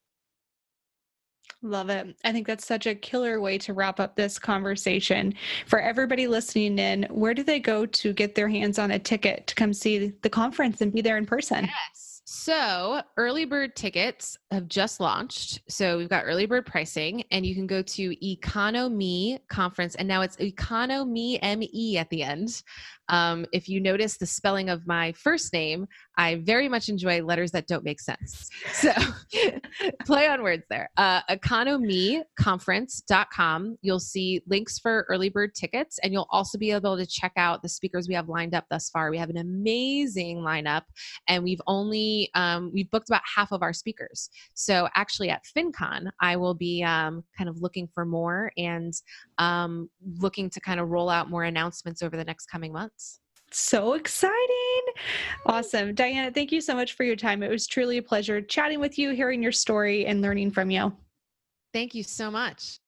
[1.64, 2.16] Love it.
[2.24, 5.34] I think that's such a killer way to wrap up this conversation.
[5.66, 9.48] For everybody listening in, where do they go to get their hands on a ticket
[9.48, 11.66] to come see the conference and be there in person?
[11.66, 12.18] Yes.
[12.30, 15.62] So, early bird tickets have just launched.
[15.70, 20.22] So, we've got early bird pricing, and you can go to EconoMe Conference, and now
[20.22, 22.64] it's Economy ME at the end.
[23.08, 25.88] Um, if you notice the spelling of my first name,
[26.18, 28.50] I very much enjoy letters that don't make sense.
[28.74, 28.92] So
[30.06, 30.90] play on words there.
[30.98, 33.78] Uh, economeconference.com.
[33.82, 37.62] You'll see links for early bird tickets, and you'll also be able to check out
[37.62, 39.12] the speakers we have lined up thus far.
[39.12, 40.84] We have an amazing lineup,
[41.28, 44.30] and we've only um, we've booked about half of our speakers.
[44.54, 48.94] So actually, at FinCon, I will be um, kind of looking for more and
[49.38, 53.20] um, looking to kind of roll out more announcements over the next coming months.
[53.52, 54.84] So exciting.
[55.46, 55.96] Awesome.
[55.96, 57.44] Diania, thank you so much for your time.
[57.44, 60.96] It was truly a pleasure chatting with you, hearing your story, and learning from you.
[61.74, 62.80] Thank you so much.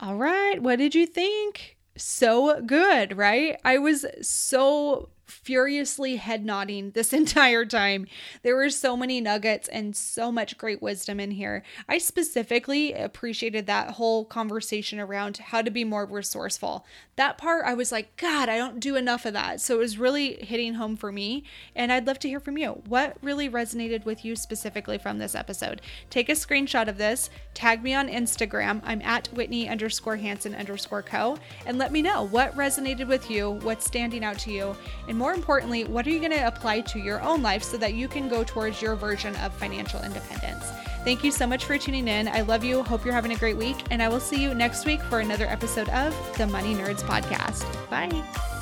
[0.00, 0.62] All right.
[0.62, 1.76] What did you think?
[1.96, 3.58] So good, right?
[3.64, 8.06] I was so furiously head nodding this entire time.
[8.42, 11.62] There were so many nuggets and so much great wisdom in here.
[11.88, 16.84] I specifically appreciated that whole conversation around how to be more resourceful.
[17.16, 19.60] That part, I was like, God, I don't do enough of that.
[19.60, 21.44] So it was really hitting home for me.
[21.74, 22.82] And I'd love to hear from you.
[22.86, 25.82] What really resonated with you specifically from this episode?
[26.10, 28.80] Take a screenshot of this, tag me on Instagram.
[28.84, 31.38] I'm at Whitney underscore Hansen underscore co.
[31.66, 34.76] And let me know what resonated with you, what's standing out to you,
[35.08, 37.94] and more importantly, what are you going to apply to your own life so that
[37.94, 40.64] you can go towards your version of financial independence?
[41.04, 42.28] Thank you so much for tuning in.
[42.28, 42.82] I love you.
[42.82, 43.76] Hope you're having a great week.
[43.90, 47.64] And I will see you next week for another episode of the Money Nerds Podcast.
[47.90, 48.57] Bye.